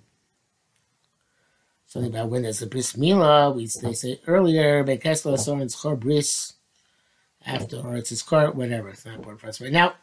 something 1.91 2.13
about 2.13 2.29
when 2.31 2.43
there's 2.43 2.63
a 2.63 2.69
bris 2.69 2.93
milah. 2.93 3.55
We 3.55 3.67
they 3.67 3.93
say 3.95 4.21
earlier, 4.29 4.85
Bekesla 4.85 5.37
Soren's 5.39 5.75
Chor 5.75 5.97
bris 5.97 6.55
after, 7.45 7.79
or 7.79 7.97
it's 7.97 8.11
his 8.11 8.23
court, 8.23 8.55
whatever. 8.55 8.91
It's 8.91 9.05
not 9.05 9.17
important 9.17 9.41
for 9.41 9.49
us 9.49 9.61
right 9.61 9.73
now. 9.73 9.95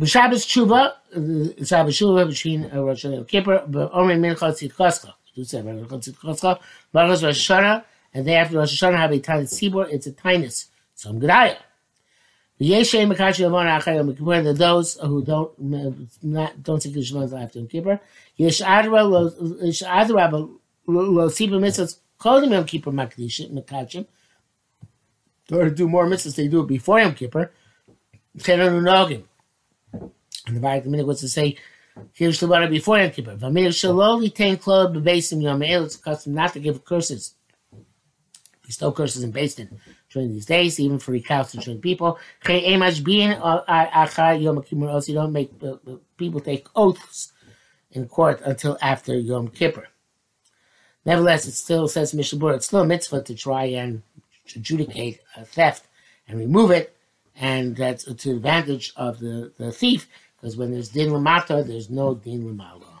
B'Shabbos 0.00 0.46
tshuva, 0.48 0.94
uh, 1.14 1.64
Shabbos 1.64 1.98
tshuva 1.98 2.26
between 2.26 2.70
uh, 2.72 2.82
Rosh 2.82 3.04
Hashanah 3.04 3.18
and 3.18 3.28
Kippur, 3.28 3.90
only 3.92 4.14
mincha 4.14 4.50
tzidkoska. 4.50 5.12
You 5.34 5.44
say 5.44 5.60
mincha 5.60 5.86
tzidkoska, 5.86 6.58
Marcos 6.94 7.22
Rosh 7.22 7.50
Hashanah, 7.50 7.84
and 8.14 8.26
they 8.26 8.36
after 8.36 8.56
Rosh 8.56 8.82
Hashanah 8.82 8.96
have 8.96 9.12
a 9.12 9.18
tiny 9.20 9.44
tzibur. 9.44 9.86
It's 9.92 10.06
a 10.06 10.12
tinus, 10.12 10.70
some 10.94 11.20
gedaya. 12.64 12.80
V'yeshem 12.80 13.14
mekachi 13.14 13.44
lavon 13.44 13.66
achayim 13.80 14.16
Kippur. 14.16 14.34
And 14.34 14.56
those 14.56 14.94
who 14.94 15.24
don't 15.24 15.50
not 16.22 16.62
don't 16.62 16.80
take 16.80 16.94
the 16.94 17.02
shalom 17.04 17.34
after 17.34 17.58
Yom 17.58 17.68
Kippur. 17.68 18.00
Yesh 18.36 18.60
adra 18.60 19.08
lo 19.08 19.30
sibur 21.28 21.60
mitzvahs 21.60 21.98
kodim 22.20 22.52
Yom 22.52 22.64
Kippur 22.64 22.92
makdishim 22.92 23.50
mekachim. 23.52 24.06
Or 25.52 25.64
to 25.64 25.70
do 25.70 25.88
more 25.88 26.06
mitzvahs, 26.06 26.36
they 26.36 26.48
do 26.48 26.60
it 26.62 26.66
before 26.66 27.00
Yom 27.00 27.14
Kippur. 27.14 27.50
And 30.46 30.56
the 30.56 30.60
Barak 30.60 30.86
Minute 30.86 31.06
was 31.06 31.20
to 31.20 31.28
say, 31.28 31.56
Kiddush 32.14 32.42
Levana 32.42 32.68
before 32.68 32.98
Yom 32.98 33.10
Kippur. 33.10 33.36
Vamir 33.36 33.68
Shaloli 33.68 34.34
Tain 34.34 34.56
Klub 34.56 34.94
Bebasim 34.94 35.42
Yom 35.42 35.62
It's 35.62 35.96
a 35.96 35.98
custom 35.98 36.34
not 36.34 36.52
to 36.54 36.60
give 36.60 36.84
curses. 36.84 37.34
Bestow 38.66 38.92
curses 38.92 39.22
in 39.22 39.30
Basin 39.30 39.80
during 40.14 40.32
these 40.32 40.46
days, 40.46 40.80
even 40.80 40.98
for 40.98 41.12
recalcitrant 41.12 41.82
people. 41.82 42.18
You 42.48 42.78
don't 45.14 45.32
make 45.32 45.52
uh, 45.62 45.74
people 46.16 46.40
take 46.40 46.66
oaths 46.74 47.32
in 47.90 48.08
court 48.08 48.40
until 48.44 48.78
after 48.80 49.14
Yom 49.14 49.48
Kippur. 49.48 49.88
Nevertheless, 51.04 51.46
it 51.46 51.52
still 51.52 51.86
says 51.86 52.14
Mishabur, 52.14 52.54
it's 52.54 52.66
still 52.66 52.80
a 52.80 52.86
mitzvah 52.86 53.22
to 53.24 53.34
try 53.34 53.64
and 53.64 54.02
adjudicate 54.56 55.20
a 55.36 55.44
theft 55.44 55.86
and 56.26 56.38
remove 56.38 56.70
it 56.70 56.94
and 57.36 57.76
that's 57.76 58.04
to 58.04 58.14
the 58.14 58.30
advantage 58.36 58.92
of 58.96 59.18
the, 59.18 59.52
the 59.58 59.72
thief, 59.72 60.08
because 60.36 60.56
when 60.56 60.70
there's 60.70 60.88
din 60.88 61.10
lamata, 61.10 61.66
there's 61.66 61.90
no 61.90 62.14
din 62.14 62.44
lamalo. 62.44 62.93